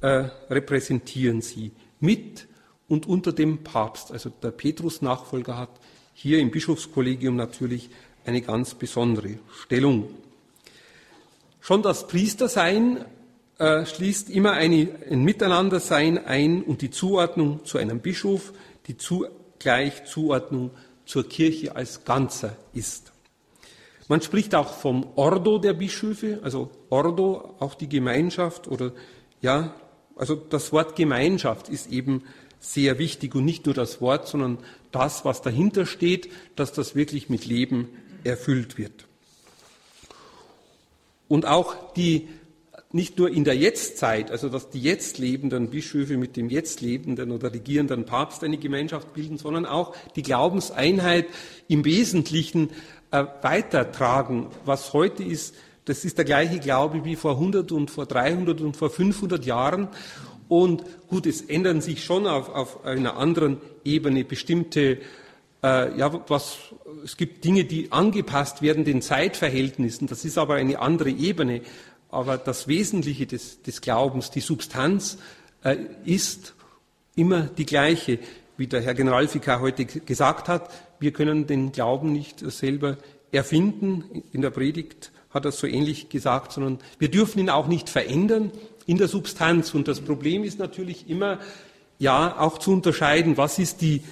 [0.00, 0.06] äh,
[0.50, 2.46] repräsentieren sie mit
[2.88, 4.12] und unter dem Papst.
[4.12, 5.70] Also der Petrus-Nachfolger hat
[6.14, 7.90] hier im Bischofskollegium natürlich
[8.24, 10.08] eine ganz besondere Stellung.
[11.60, 13.04] Schon das Priestersein
[13.58, 18.52] äh, schließt immer eine, ein Miteinandersein ein und die Zuordnung zu einem Bischof,
[18.86, 20.70] die zugleich Zuordnung
[21.06, 23.12] zur Kirche als Ganzer ist.
[24.08, 28.92] Man spricht auch vom Ordo der Bischöfe, also Ordo, auch die Gemeinschaft oder
[29.40, 29.74] ja,
[30.16, 32.24] also das Wort Gemeinschaft ist eben
[32.60, 34.58] sehr wichtig und nicht nur das Wort, sondern
[34.90, 37.88] das, was dahinter steht, dass das wirklich mit Leben
[38.24, 39.06] erfüllt wird.
[41.28, 42.28] Und auch die,
[42.94, 47.32] nicht nur in der Jetztzeit, also dass die jetzt lebenden Bischöfe mit dem jetzt lebenden
[47.32, 51.26] oder regierenden Papst eine Gemeinschaft bilden, sondern auch die Glaubenseinheit
[51.66, 52.70] im Wesentlichen
[53.10, 54.46] äh, weitertragen.
[54.64, 58.76] Was heute ist, das ist der gleiche Glaube wie vor 100 und vor 300 und
[58.76, 59.88] vor 500 Jahren.
[60.46, 64.98] Und gut, es ändern sich schon auf, auf einer anderen Ebene bestimmte
[65.64, 66.58] äh, ja, was,
[67.02, 70.06] es gibt Dinge, die angepasst werden den Zeitverhältnissen.
[70.06, 71.62] Das ist aber eine andere Ebene.
[72.14, 75.18] Aber das Wesentliche des, des Glaubens, die Substanz,
[75.62, 76.54] äh, ist
[77.16, 78.18] immer die gleiche.
[78.56, 82.98] Wie der Herr Generalvikar heute gesagt hat, wir können den Glauben nicht selber
[83.32, 84.22] erfinden.
[84.32, 88.52] In der Predigt hat er so ähnlich gesagt, sondern wir dürfen ihn auch nicht verändern
[88.86, 89.74] in der Substanz.
[89.74, 91.40] Und das Problem ist natürlich immer,
[91.98, 94.02] ja, auch zu unterscheiden, was ist die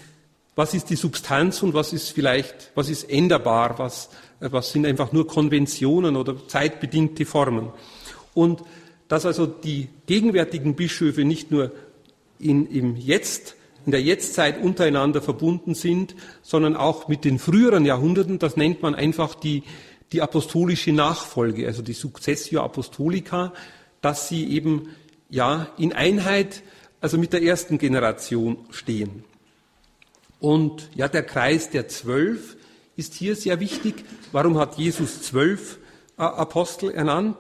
[0.55, 4.11] was ist die Substanz und was ist vielleicht, was ist änderbar, was,
[4.51, 7.71] was sind einfach nur Konventionen oder zeitbedingte Formen.
[8.35, 8.63] Und
[9.09, 11.71] dass also die gegenwärtigen Bischöfe nicht nur
[12.39, 18.39] in, im Jetzt, in der Jetztzeit untereinander verbunden sind, sondern auch mit den früheren Jahrhunderten,
[18.39, 19.65] das nennt man einfach die,
[20.13, 23.53] die apostolische Nachfolge, also die Successio Apostolica,
[24.01, 24.89] dass sie eben
[25.31, 26.63] ja in Einheit,
[27.01, 29.25] also mit der ersten Generation stehen.
[30.41, 32.57] Und ja, der Kreis der Zwölf
[32.97, 34.05] ist hier sehr wichtig.
[34.33, 35.79] Warum hat Jesus zwölf
[36.19, 37.39] äh, Apostel ernannt?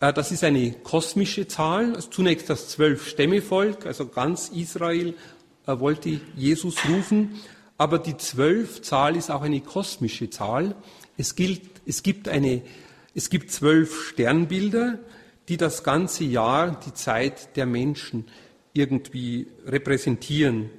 [0.00, 1.94] Äh, das ist eine kosmische Zahl.
[1.94, 5.14] Also zunächst das Zwölf-Stämmevolk, also ganz Israel
[5.66, 7.40] äh, wollte Jesus rufen.
[7.76, 10.74] Aber die Zwölf-Zahl ist auch eine kosmische Zahl.
[11.16, 12.62] Es, gilt, es, gibt eine,
[13.14, 14.98] es gibt zwölf Sternbilder,
[15.48, 18.26] die das ganze Jahr die Zeit der Menschen
[18.72, 20.70] irgendwie repräsentieren.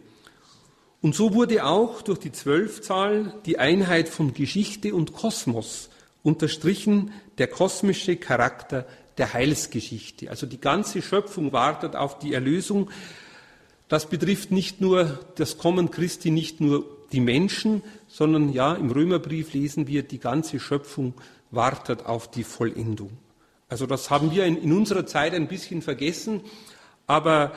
[1.02, 5.89] Und so wurde auch durch die Zwölfzahl die Einheit von Geschichte und Kosmos
[6.24, 8.86] unterstrichen, der kosmische Charakter
[9.18, 10.30] der Heilsgeschichte.
[10.30, 12.89] Also die ganze Schöpfung wartet auf die Erlösung.
[13.88, 19.54] Das betrifft nicht nur das Kommen Christi, nicht nur die Menschen, sondern ja, im Römerbrief
[19.54, 21.14] lesen wir, die ganze Schöpfung
[21.52, 23.12] wartet auf die Vollendung.
[23.68, 26.41] Also das haben wir in, in unserer Zeit ein bisschen vergessen,
[27.08, 27.54] aber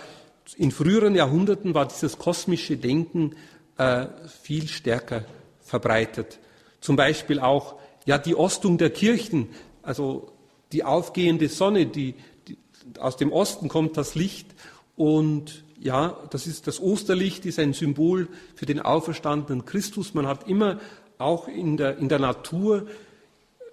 [0.57, 3.34] in früheren Jahrhunderten war dieses kosmische Denken
[3.78, 4.07] äh,
[4.43, 5.24] viel stärker
[5.61, 6.38] verbreitet.
[6.80, 9.49] Zum Beispiel auch ja die Ostung der Kirchen,
[9.82, 10.32] also
[10.72, 12.14] die aufgehende Sonne, die,
[12.49, 12.59] die
[12.99, 14.49] aus dem Osten kommt das Licht
[14.97, 20.14] und ja, das ist das Osterlicht ist ein Symbol für den auferstandenen Christus.
[20.14, 20.80] Man hat immer
[21.18, 22.86] auch in der, in der Natur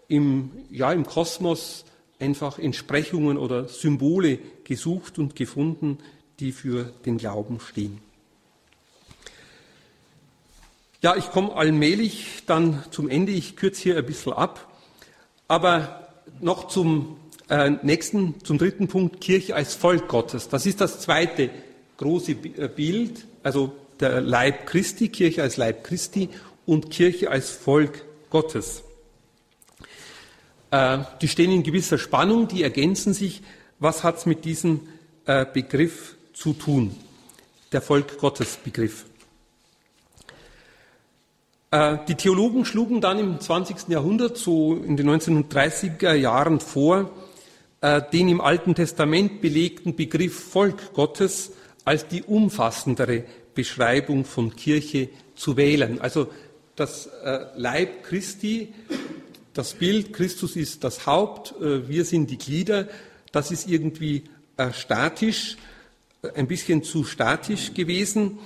[0.07, 1.85] im, ja, im Kosmos
[2.19, 5.99] einfach Entsprechungen oder Symbole gesucht und gefunden,
[6.39, 7.99] die für den Glauben stehen.
[11.01, 13.31] Ja, ich komme allmählich dann zum Ende.
[13.31, 14.67] Ich kürze hier ein bisschen ab.
[15.47, 16.09] Aber
[16.41, 17.17] noch zum
[17.49, 20.49] äh, nächsten, zum dritten Punkt, Kirche als Volk Gottes.
[20.49, 21.49] Das ist das zweite
[21.97, 26.29] große äh, Bild, also der Leib Christi, Kirche als Leib Christi
[26.65, 28.83] und Kirche als Volk Gottes.
[30.71, 33.41] Äh, die stehen in gewisser Spannung, die ergänzen sich.
[33.79, 34.81] Was hat es mit diesem
[35.25, 36.95] äh, Begriff zu tun?
[37.71, 39.05] Der Volk Gottes Begriff.
[41.71, 43.89] Äh, die Theologen schlugen dann im 20.
[43.89, 47.11] Jahrhundert, so in den 1930er Jahren vor,
[48.11, 51.53] den im Alten Testament belegten Begriff Volk Gottes
[51.85, 53.23] als die umfassendere
[53.55, 56.01] Beschreibung von Kirche zu wählen.
[56.01, 56.27] Also
[56.75, 57.09] das
[57.55, 58.73] Leib Christi
[59.59, 62.87] das Bild, Christus ist das Haupt, äh, wir sind die Glieder,
[63.33, 64.23] das ist irgendwie
[64.57, 65.57] äh, statisch, äh,
[66.35, 68.39] ein bisschen zu statisch gewesen.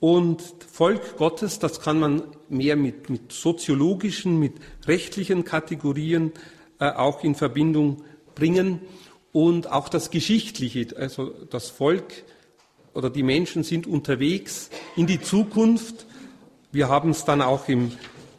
[0.00, 4.54] Und Volk Gottes, das kann man mehr mit, mit soziologischen, mit
[4.86, 6.32] rechtlichen Kategorien
[6.78, 8.02] auch in Verbindung
[8.34, 8.80] bringen.
[9.32, 12.24] Und auch das Geschichtliche, also das Volk
[12.94, 16.06] oder die Menschen sind unterwegs in die Zukunft.
[16.72, 17.92] Wir haben es dann auch im,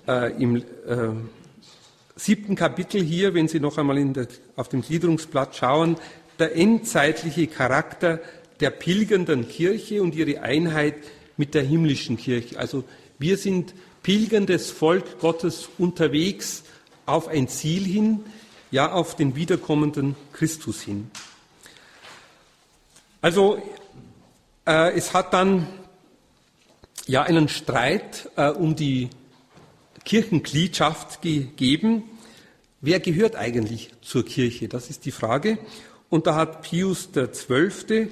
[0.08, 0.64] äh, im äh,
[2.16, 5.96] siebten Kapitel hier, wenn Sie noch einmal der, auf dem Gliederungsblatt schauen,
[6.40, 8.20] der endzeitliche Charakter
[8.62, 10.96] der pilgernden Kirche und ihre Einheit
[11.36, 12.60] mit der himmlischen Kirche.
[12.60, 12.84] Also
[13.20, 16.64] wir sind pilgerndes Volk Gottes unterwegs
[17.06, 18.22] auf ein Ziel hin,
[18.70, 21.12] ja auf den wiederkommenden Christus hin.
[23.22, 23.62] Also
[24.66, 25.68] äh, es hat dann
[27.08, 29.10] ja einen Streit äh, um die
[30.06, 32.04] Kirchengliedschaft gegeben.
[32.82, 34.68] Wer gehört eigentlich zur Kirche?
[34.68, 35.60] Das ist die Frage.
[36.10, 38.12] Und da hat Pius XII.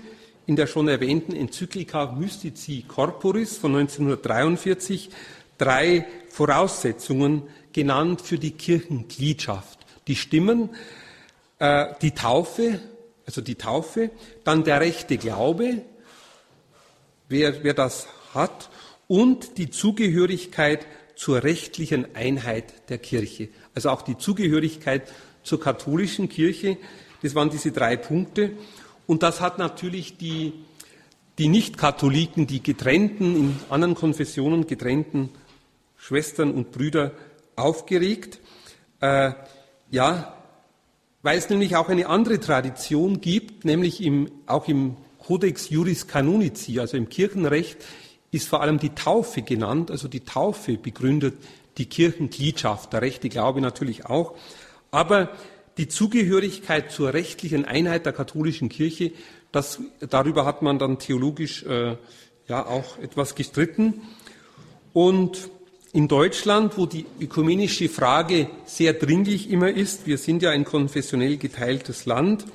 [0.49, 5.11] In der schon erwähnten Enzyklika Mystici Corporis von 1943
[5.59, 9.77] drei Voraussetzungen genannt für die Kirchengliedschaft.
[10.07, 10.71] Die stimmen,
[11.59, 12.79] äh, die Taufe,
[13.27, 14.09] also die Taufe,
[14.43, 15.83] dann der rechte Glaube,
[17.27, 18.71] wer, wer das hat,
[19.07, 23.49] und die Zugehörigkeit zur rechtlichen Einheit der Kirche.
[23.75, 25.03] Also auch die Zugehörigkeit
[25.43, 26.77] zur katholischen Kirche.
[27.21, 28.53] Das waren diese drei Punkte.
[29.09, 30.53] Und das hat natürlich die,
[31.39, 35.29] die Nicht-Katholiken, die getrennten, in anderen Konfessionen getrennten
[35.97, 37.13] Schwestern und Brüder
[37.55, 38.39] aufgeregt.
[39.01, 39.31] Äh,
[39.89, 40.35] ja,
[41.23, 46.79] weil es nämlich auch eine andere Tradition gibt, nämlich im, auch im Codex Juris Canonici,
[46.79, 47.83] also im Kirchenrecht,
[48.29, 49.89] ist vor allem die Taufe genannt.
[49.89, 51.33] Also die Taufe begründet
[51.79, 54.35] die Kirchengliedschaft, der rechte Glaube natürlich auch.
[54.91, 55.31] Aber
[55.77, 59.11] die Zugehörigkeit zur rechtlichen Einheit der katholischen Kirche,
[59.51, 61.95] das, darüber hat man dann theologisch äh,
[62.47, 64.01] ja auch etwas gestritten.
[64.93, 65.49] Und
[65.93, 71.37] in Deutschland, wo die ökumenische Frage sehr dringlich immer ist, wir sind ja ein konfessionell
[71.37, 72.45] geteiltes Land,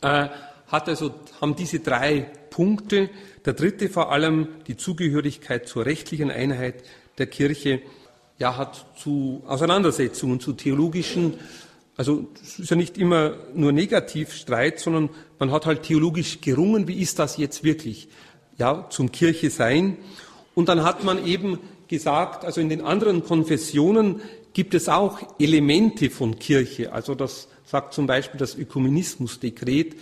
[0.00, 0.28] äh,
[0.66, 3.10] hat also, haben diese drei Punkte
[3.44, 6.82] der dritte vor allem die Zugehörigkeit zur rechtlichen Einheit
[7.18, 7.80] der Kirche,
[8.38, 11.34] ja, hat zu Auseinandersetzungen, zu theologischen,
[11.96, 17.00] also es ist ja nicht immer nur Negativstreit, sondern man hat halt theologisch gerungen, wie
[17.00, 18.08] ist das jetzt wirklich,
[18.58, 19.96] ja, zum Kirche sein.
[20.54, 24.20] Und dann hat man eben gesagt, also in den anderen Konfessionen
[24.52, 26.92] gibt es auch Elemente von Kirche.
[26.92, 29.96] Also das sagt zum Beispiel das Ökumenismusdekret,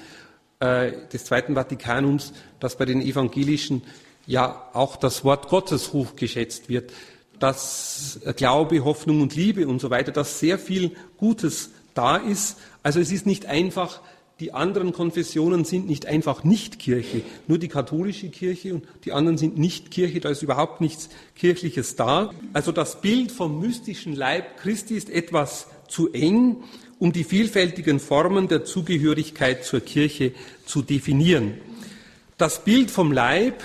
[0.60, 3.82] äh, des Zweiten Vatikanums, dass bei den Evangelischen
[4.26, 6.92] ja auch das Wort Gottes hochgeschätzt wird,
[7.38, 12.58] dass Glaube, Hoffnung und Liebe und so weiter, dass sehr viel Gutes da ist.
[12.82, 14.00] Also es ist nicht einfach,
[14.40, 17.22] die anderen Konfessionen sind nicht einfach nicht Kirche.
[17.46, 21.96] Nur die katholische Kirche und die anderen sind nicht Kirche, da ist überhaupt nichts Kirchliches
[21.96, 22.30] da.
[22.52, 26.56] Also das Bild vom mystischen Leib Christi ist etwas zu eng
[26.98, 30.32] um die vielfältigen Formen der Zugehörigkeit zur Kirche
[30.64, 31.54] zu definieren.
[32.38, 33.62] Das Bild vom Leib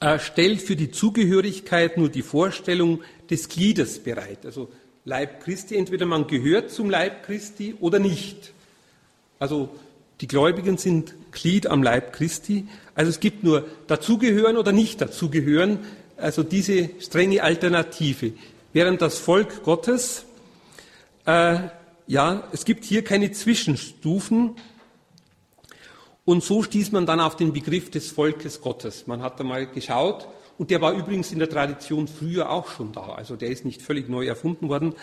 [0.00, 4.44] äh, stellt für die Zugehörigkeit nur die Vorstellung des Gliedes bereit.
[4.44, 4.70] Also
[5.04, 8.52] Leib Christi, entweder man gehört zum Leib Christi oder nicht.
[9.38, 9.68] Also
[10.20, 12.68] die Gläubigen sind Glied am Leib Christi.
[12.94, 15.80] Also es gibt nur dazugehören oder nicht dazugehören.
[16.16, 18.32] Also diese strenge Alternative.
[18.72, 20.24] Während das Volk Gottes
[21.24, 21.58] äh,
[22.06, 24.56] ja, es gibt hier keine Zwischenstufen.
[26.24, 29.06] Und so stieß man dann auf den Begriff des Volkes Gottes.
[29.06, 30.28] Man hat da mal geschaut,
[30.62, 33.14] und der war übrigens in der Tradition früher auch schon da.
[33.14, 34.94] Also der ist nicht völlig neu erfunden worden.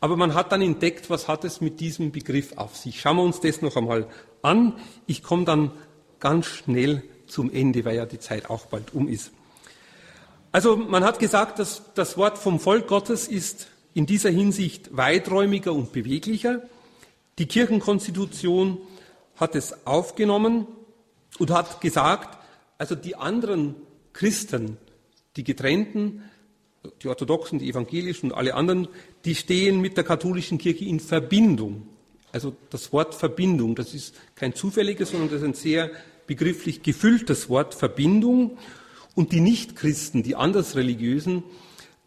[0.00, 3.00] Aber man hat dann entdeckt, was hat es mit diesem Begriff auf sich.
[3.00, 4.08] Schauen wir uns das noch einmal
[4.42, 4.72] an.
[5.06, 5.70] Ich komme dann
[6.18, 9.30] ganz schnell zum Ende, weil ja die Zeit auch bald um ist.
[10.50, 15.74] Also man hat gesagt, dass das Wort vom Volk Gottes ist in dieser Hinsicht weiträumiger
[15.74, 16.62] und beweglicher.
[17.38, 18.78] Die Kirchenkonstitution
[19.36, 20.66] hat es aufgenommen
[21.38, 22.36] und hat gesagt,
[22.78, 23.76] also die anderen
[24.12, 24.76] Christen,
[25.36, 26.22] die getrennten,
[27.02, 28.88] die orthodoxen, die evangelischen und alle anderen,
[29.24, 31.88] die stehen mit der katholischen Kirche in Verbindung.
[32.32, 35.90] Also das Wort Verbindung, das ist kein zufälliges, sondern das ist ein sehr
[36.26, 38.58] begrifflich gefülltes Wort Verbindung.
[39.14, 41.42] Und die Nichtchristen, die andersreligiösen,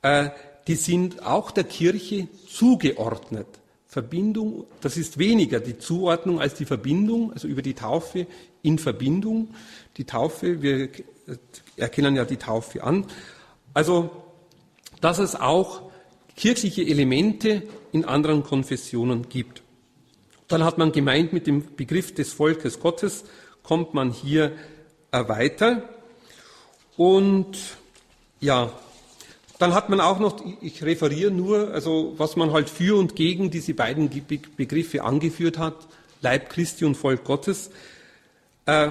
[0.01, 0.29] äh,
[0.67, 3.47] die sind auch der Kirche zugeordnet.
[3.91, 8.25] Verbindung, das ist weniger die Zuordnung als die Verbindung, also über die Taufe
[8.61, 9.49] in Verbindung.
[9.97, 10.87] Die Taufe, wir
[11.75, 13.05] erkennen ja die Taufe an.
[13.73, 14.09] Also,
[15.01, 15.91] dass es auch
[16.37, 19.61] kirchliche Elemente in anderen Konfessionen gibt.
[20.47, 23.25] Dann hat man gemeint, mit dem Begriff des Volkes Gottes
[23.61, 24.53] kommt man hier
[25.11, 25.89] weiter.
[26.95, 27.57] Und
[28.39, 28.71] ja,
[29.61, 33.51] dann hat man auch noch, ich referiere nur, also was man halt für und gegen
[33.51, 34.09] diese beiden
[34.57, 35.75] Begriffe angeführt hat,
[36.21, 37.69] Leib Christi und Volk Gottes.
[38.65, 38.89] Äh,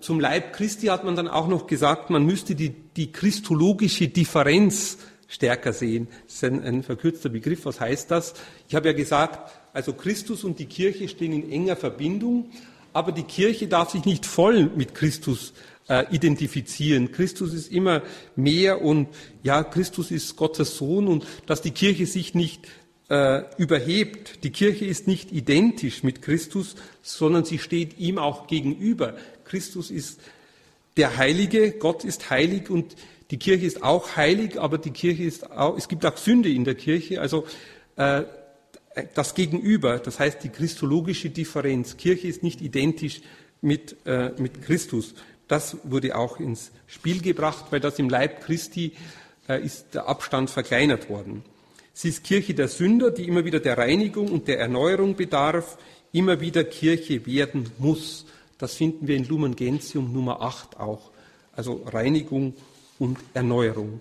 [0.00, 4.98] zum Leib Christi hat man dann auch noch gesagt, man müsste die, die christologische Differenz
[5.28, 6.08] stärker sehen.
[6.26, 7.64] Das ist ein, ein verkürzter Begriff.
[7.64, 8.34] Was heißt das?
[8.68, 12.50] Ich habe ja gesagt, also Christus und die Kirche stehen in enger Verbindung,
[12.92, 15.52] aber die Kirche darf sich nicht voll mit Christus
[15.88, 17.12] äh, identifizieren.
[17.12, 18.02] Christus ist immer
[18.36, 19.08] mehr und
[19.42, 22.68] ja, Christus ist Gottes Sohn und dass die Kirche sich nicht
[23.08, 24.44] äh, überhebt.
[24.44, 29.16] Die Kirche ist nicht identisch mit Christus, sondern sie steht ihm auch gegenüber.
[29.44, 30.20] Christus ist
[30.96, 32.96] der Heilige, Gott ist heilig und
[33.30, 36.64] die Kirche ist auch heilig, aber die Kirche ist auch, es gibt auch Sünde in
[36.64, 37.46] der Kirche, also
[37.96, 38.24] äh,
[39.14, 41.96] das Gegenüber, das heißt die christologische Differenz.
[41.96, 43.20] Kirche ist nicht identisch
[43.60, 45.14] mit, äh, mit Christus.
[45.48, 48.92] Das wurde auch ins Spiel gebracht, weil das im Leib Christi
[49.48, 51.42] äh, ist der Abstand verkleinert worden.
[51.94, 55.78] Sie ist Kirche der Sünder, die immer wieder der Reinigung und der Erneuerung bedarf,
[56.12, 58.26] immer wieder Kirche werden muss.
[58.58, 61.10] Das finden wir in Lumen Gentium Nummer 8 auch.
[61.56, 62.54] Also Reinigung
[62.98, 64.00] und Erneuerung.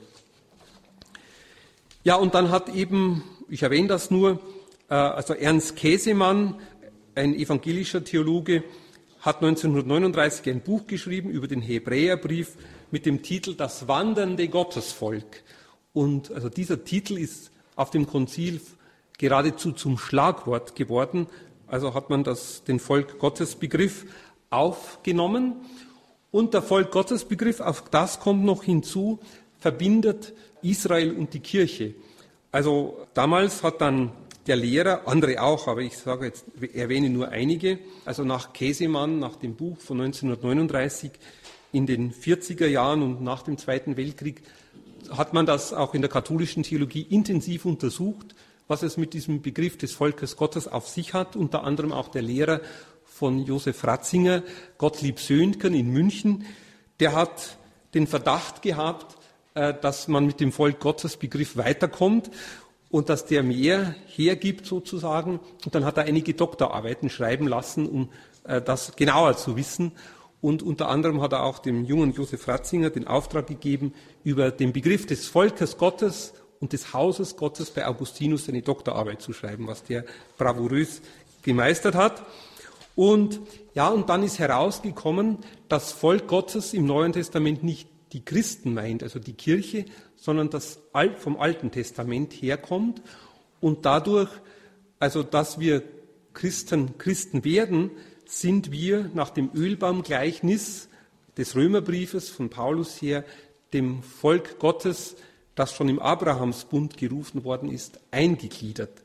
[2.04, 4.40] Ja, und dann hat eben, ich erwähne das nur,
[4.90, 6.56] äh, also Ernst Käsemann,
[7.16, 8.64] ein evangelischer Theologe,
[9.28, 12.54] hat 1939 ein Buch geschrieben über den Hebräerbrief
[12.92, 15.44] mit dem Titel Das wandernde Gottesvolk.
[15.92, 18.62] Und also dieser Titel ist auf dem Konzil
[19.18, 21.28] geradezu zum Schlagwort geworden.
[21.68, 24.06] Also hat man das, den Volk Gottes Begriff
[24.50, 25.58] aufgenommen.
[26.32, 29.20] Und der Volk Gottes Begriff, auf das kommt noch hinzu,
[29.60, 31.96] verbindet Israel und die Kirche.
[32.54, 34.14] Also damals hat dann
[34.48, 39.36] der Lehrer, andere auch, aber ich sage jetzt, erwähne nur einige, also nach Käsemann, nach
[39.36, 41.12] dem Buch von 1939
[41.72, 44.42] in den 40er Jahren und nach dem Zweiten Weltkrieg
[45.10, 48.36] hat man das auch in der katholischen Theologie intensiv untersucht,
[48.68, 52.22] was es mit diesem Begriff des Volkes Gottes auf sich hat, unter anderem auch der
[52.22, 52.62] Lehrer
[53.06, 54.44] von Josef Ratzinger,
[54.78, 56.46] Gottlieb Söhnken in München,
[57.00, 57.58] der hat
[57.94, 59.18] den Verdacht gehabt,
[59.54, 62.30] äh, dass man mit dem Volk Gottes Begriff weiterkommt
[62.90, 65.40] und dass der mehr hergibt sozusagen.
[65.66, 68.10] Und dann hat er einige Doktorarbeiten schreiben lassen, um
[68.46, 69.92] äh, das genauer zu wissen.
[70.40, 74.72] Und unter anderem hat er auch dem jungen Josef Ratzinger den Auftrag gegeben, über den
[74.72, 79.84] Begriff des Volkes Gottes und des Hauses Gottes bei Augustinus seine Doktorarbeit zu schreiben, was
[79.84, 80.06] der
[80.38, 81.02] bravourös
[81.44, 82.24] gemeistert hat.
[82.96, 83.40] Und
[83.74, 89.04] ja, und dann ist herausgekommen, dass Volk Gottes im Neuen Testament nicht die Christen meint,
[89.04, 89.86] also die Kirche,
[90.28, 90.82] sondern das
[91.20, 93.02] vom Alten Testament herkommt
[93.62, 94.30] und dadurch,
[95.00, 95.84] also dass wir
[96.34, 97.92] Christen Christen werden,
[98.26, 100.90] sind wir nach dem Ölbaumgleichnis
[101.38, 103.24] des Römerbriefes von Paulus her
[103.72, 105.16] dem Volk Gottes,
[105.56, 109.02] das schon im Abrahamsbund gerufen worden ist, eingegliedert.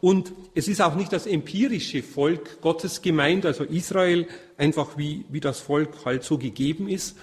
[0.00, 5.40] Und es ist auch nicht das empirische Volk Gottes gemeint, also Israel, einfach wie, wie
[5.40, 7.18] das Volk halt so gegeben ist,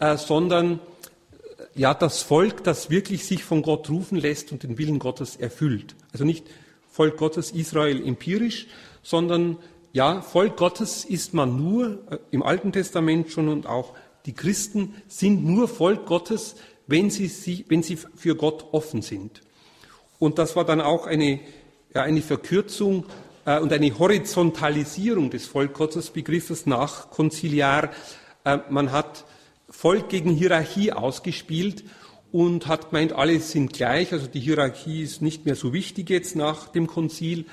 [0.00, 0.80] äh, sondern
[1.74, 5.94] ja das Volk, das wirklich sich von Gott rufen lässt und den Willen Gottes erfüllt.
[6.12, 6.46] Also nicht
[6.90, 8.66] Volk Gottes Israel empirisch,
[9.02, 9.56] sondern
[9.92, 13.94] ja, Volk Gottes ist man nur äh, im Alten Testament schon und auch
[14.26, 16.56] die Christen sind nur Volk Gottes,
[16.86, 19.42] wenn sie, wenn sie für Gott offen sind.
[20.18, 21.40] Und das war dann auch eine,
[21.94, 23.06] ja, eine Verkürzung
[23.44, 27.90] äh, und eine Horizontalisierung des Volk Gottes Begriffes nach Konziliar.
[28.44, 29.24] Äh, man hat
[29.72, 31.82] Volk gegen Hierarchie ausgespielt
[32.30, 36.36] und hat gemeint, alle sind gleich, also die Hierarchie ist nicht mehr so wichtig jetzt
[36.36, 37.46] nach dem Konzil.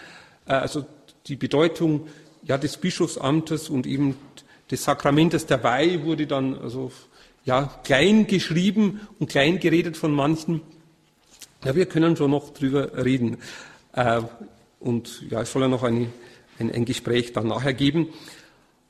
[0.45, 0.85] Äh, also
[1.27, 2.07] die Bedeutung
[2.43, 4.15] ja, des Bischofsamtes und eben
[4.69, 6.91] des Sakramentes der Weihe wurde dann also
[7.45, 10.61] ja, klein geschrieben und klein geredet von manchen.
[11.63, 13.37] Ja, wir können schon noch drüber reden.
[13.93, 14.21] Äh,
[14.79, 16.07] und ja, es soll ja noch eine,
[16.59, 18.09] ein, ein Gespräch dann nachher geben.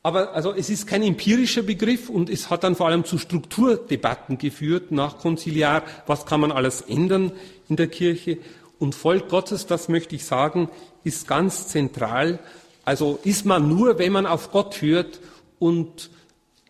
[0.02, 4.38] Aber also es ist kein empirischer Begriff und es hat dann vor allem zu Strukturdebatten
[4.38, 5.84] geführt nach Konziliar.
[6.08, 7.34] Was kann man alles ändern
[7.68, 8.38] in der Kirche?
[8.80, 10.70] Und Volk Gottes, das möchte ich sagen,
[11.04, 12.40] ist ganz zentral.
[12.86, 15.20] Also ist man nur, wenn man auf Gott hört
[15.60, 16.10] und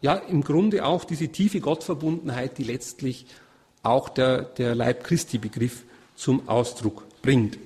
[0.01, 3.25] ja, im Grunde auch diese tiefe Gottverbundenheit, die letztlich
[3.83, 5.83] auch der, der Leib Christi Begriff
[6.15, 7.57] zum Ausdruck bringt.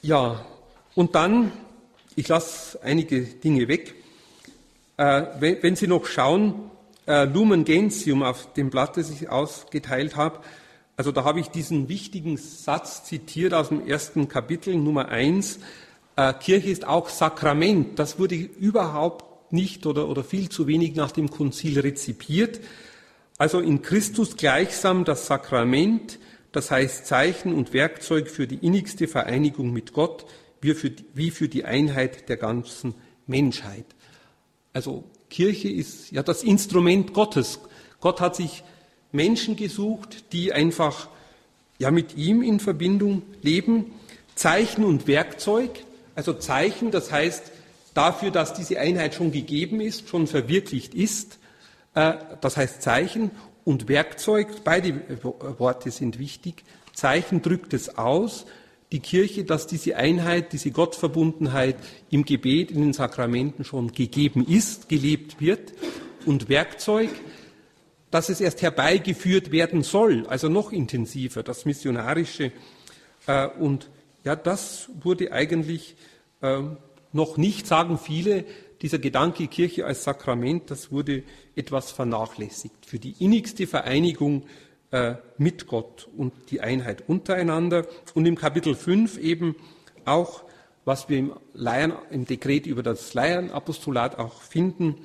[0.00, 0.44] Ja,
[0.94, 1.52] und dann,
[2.16, 3.94] ich lasse einige Dinge weg.
[4.96, 6.70] Äh, wenn, Sie noch schauen,
[7.06, 10.40] äh, Lumen Gentium auf dem Blatt, das ich ausgeteilt habe,
[10.96, 15.58] also da habe ich diesen wichtigen Satz zitiert aus dem ersten Kapitel, Nummer eins.
[16.14, 17.98] Äh, Kirche ist auch Sakrament.
[17.98, 22.60] Das wurde überhaupt nicht oder, oder viel zu wenig nach dem Konzil rezipiert.
[23.36, 26.20] Also in Christus gleichsam das Sakrament,
[26.52, 30.24] das heißt Zeichen und Werkzeug für die innigste Vereinigung mit Gott,
[30.60, 32.94] wie für, wie für die Einheit der ganzen
[33.26, 33.86] Menschheit.
[34.74, 37.60] Also Kirche ist ja das Instrument Gottes.
[38.00, 38.62] Gott hat sich
[39.12, 41.08] Menschen gesucht, die einfach
[41.78, 43.92] ja mit ihm in Verbindung leben.
[44.34, 45.70] Zeichen und Werkzeug,
[46.16, 47.52] also Zeichen, das heißt
[47.94, 51.38] dafür, dass diese Einheit schon gegeben ist, schon verwirklicht ist.
[51.94, 53.30] Äh, das heißt Zeichen
[53.64, 55.00] und Werkzeug, beide
[55.58, 56.64] Worte sind wichtig.
[56.92, 58.44] Zeichen drückt es aus,
[58.94, 61.74] die Kirche, dass diese Einheit, diese Gottverbundenheit
[62.10, 65.72] im Gebet, in den Sakramenten schon gegeben ist, gelebt wird.
[66.26, 67.10] Und Werkzeug,
[68.12, 72.52] dass es erst herbeigeführt werden soll, also noch intensiver, das Missionarische.
[73.26, 73.90] Äh, und
[74.22, 75.96] ja, das wurde eigentlich
[76.40, 76.60] äh,
[77.12, 78.44] noch nicht, sagen viele,
[78.80, 81.24] dieser Gedanke Kirche als Sakrament, das wurde
[81.56, 82.86] etwas vernachlässigt.
[82.86, 84.44] Für die innigste Vereinigung
[84.94, 87.84] äh, mit Gott und die Einheit untereinander.
[88.14, 89.56] Und im Kapitel 5 eben
[90.04, 90.44] auch,
[90.84, 94.98] was wir im, Laien, im Dekret über das Laienapostolat auch finden,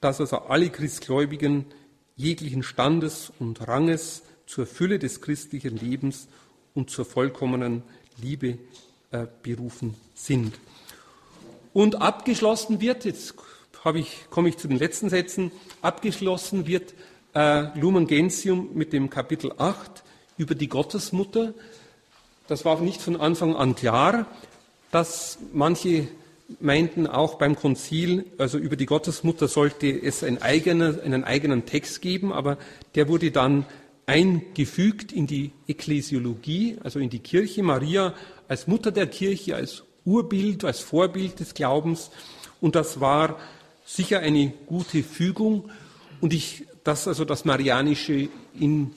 [0.00, 1.66] dass also alle Christgläubigen
[2.16, 6.26] jeglichen Standes und Ranges zur Fülle des christlichen Lebens
[6.74, 7.84] und zur vollkommenen
[8.20, 8.58] Liebe
[9.12, 10.58] äh, berufen sind.
[11.72, 13.36] Und abgeschlossen wird, jetzt
[13.94, 15.52] ich, komme ich zu den letzten Sätzen,
[15.82, 16.94] abgeschlossen wird
[17.34, 20.02] äh, Lumen Gentium mit dem Kapitel 8
[20.36, 21.54] über die Gottesmutter.
[22.48, 24.26] Das war nicht von Anfang an klar,
[24.90, 26.08] dass manche
[26.58, 32.02] meinten auch beim Konzil, also über die Gottesmutter sollte es ein eigener, einen eigenen Text
[32.02, 32.58] geben, aber
[32.96, 33.66] der wurde dann
[34.06, 37.62] eingefügt in die Ekklesiologie, also in die Kirche.
[37.62, 38.14] Maria
[38.48, 42.10] als Mutter der Kirche, als Urbild, als Vorbild des Glaubens.
[42.60, 43.38] Und das war
[43.84, 45.70] sicher eine gute Fügung.
[46.20, 48.28] Und ich, dass also das Marianische
[48.58, 48.92] in,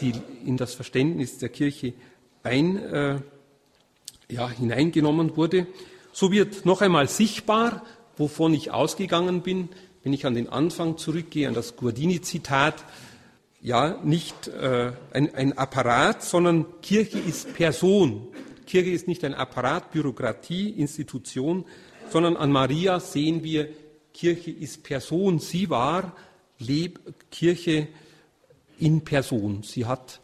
[0.00, 0.12] die,
[0.44, 1.94] in das Verständnis der Kirche
[2.42, 3.18] ein, äh,
[4.30, 5.66] ja, hineingenommen wurde.
[6.12, 7.82] So wird noch einmal sichtbar,
[8.16, 9.68] wovon ich ausgegangen bin,
[10.02, 12.84] wenn ich an den Anfang zurückgehe, an das Guardini-Zitat,
[13.60, 18.28] ja, nicht äh, ein, ein Apparat, sondern Kirche ist Person.
[18.66, 21.64] Kirche ist nicht ein Apparat, Bürokratie, Institution,
[22.10, 23.68] sondern an Maria sehen wir,
[24.14, 25.38] Kirche ist Person.
[25.40, 26.16] Sie war
[26.58, 27.00] Leb
[27.30, 27.88] Kirche
[28.78, 29.62] in Person.
[29.62, 30.20] Sie hat,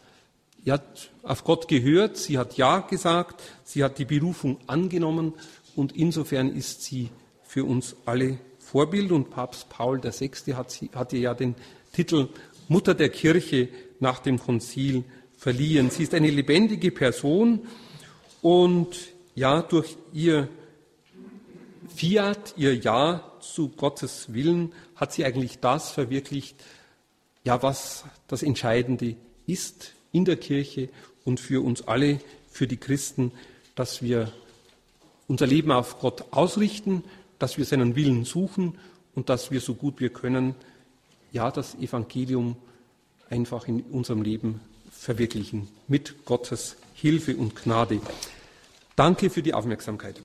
[0.63, 5.33] sie hat auf Gott gehört, sie hat Ja gesagt, sie hat die Berufung angenommen
[5.75, 7.09] und insofern ist sie
[7.43, 9.11] für uns alle Vorbild.
[9.11, 10.31] Und Papst Paul VI.
[10.53, 11.55] Hat sie, hatte ja den
[11.91, 12.29] Titel
[12.67, 13.69] Mutter der Kirche
[13.99, 15.03] nach dem Konzil
[15.37, 15.89] verliehen.
[15.89, 17.67] Sie ist eine lebendige Person
[18.41, 18.97] und
[19.35, 20.47] ja, durch ihr
[21.95, 24.73] Fiat, ihr Ja zu Gottes Willen,
[25.03, 26.55] hat sie eigentlich das verwirklicht,
[27.43, 30.87] ja, was das Entscheidende ist in der Kirche
[31.25, 33.33] und für uns alle, für die Christen,
[33.75, 34.31] dass wir
[35.27, 37.03] unser Leben auf Gott ausrichten,
[37.37, 38.79] dass wir seinen Willen suchen
[39.13, 40.55] und dass wir so gut wir können,
[41.33, 42.55] ja, das Evangelium
[43.29, 47.99] einfach in unserem Leben verwirklichen mit Gottes Hilfe und Gnade.
[48.95, 50.21] Danke für die Aufmerksamkeit.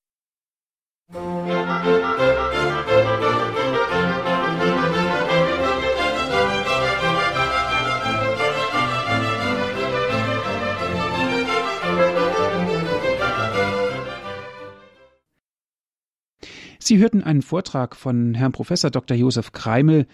[16.88, 19.14] Sie hörten einen Vortrag von Herrn Professor Dr.
[19.14, 20.06] Josef Kreimel,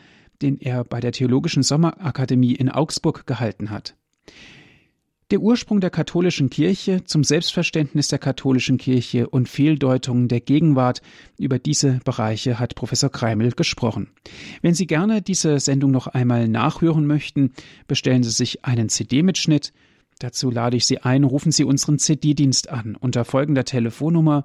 [0.43, 3.95] den er bei der Theologischen Sommerakademie in Augsburg gehalten hat.
[5.31, 11.01] Der Ursprung der katholischen Kirche zum Selbstverständnis der katholischen Kirche und Fehldeutungen der Gegenwart,
[11.39, 14.11] über diese Bereiche hat Professor Kreimel gesprochen.
[14.61, 17.53] Wenn Sie gerne diese Sendung noch einmal nachhören möchten,
[17.87, 19.72] bestellen Sie sich einen CD-Mitschnitt.
[20.18, 24.45] Dazu lade ich Sie ein, rufen Sie unseren CD-Dienst an unter folgender Telefonnummer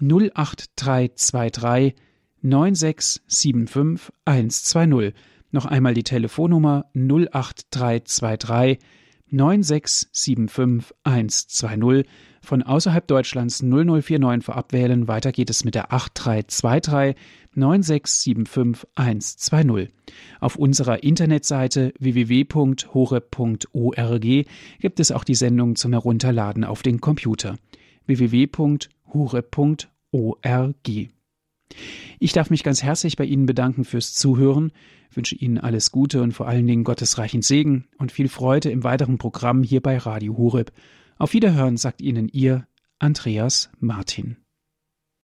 [0.00, 1.94] 08323
[2.42, 5.14] 9675 120.
[5.52, 8.78] Noch einmal die Telefonnummer 08323
[9.32, 12.04] 9675120
[12.42, 15.06] von außerhalb Deutschlands 0049 für abwählen.
[15.06, 17.14] Weiter geht es mit der 8323
[17.56, 19.90] 9675120.
[20.40, 22.86] Auf unserer Internetseite www.hore.org
[24.80, 27.56] gibt es auch die Sendung zum Herunterladen auf den Computer
[30.12, 31.10] www.hure.org.
[32.18, 34.72] Ich darf mich ganz herzlich bei Ihnen bedanken fürs Zuhören,
[35.12, 39.18] wünsche Ihnen alles Gute und vor allen Dingen gottesreichen Segen und viel Freude im weiteren
[39.18, 40.72] Programm hier bei Radio Hureb.
[41.18, 42.66] Auf Wiederhören sagt Ihnen Ihr
[42.98, 44.36] Andreas Martin.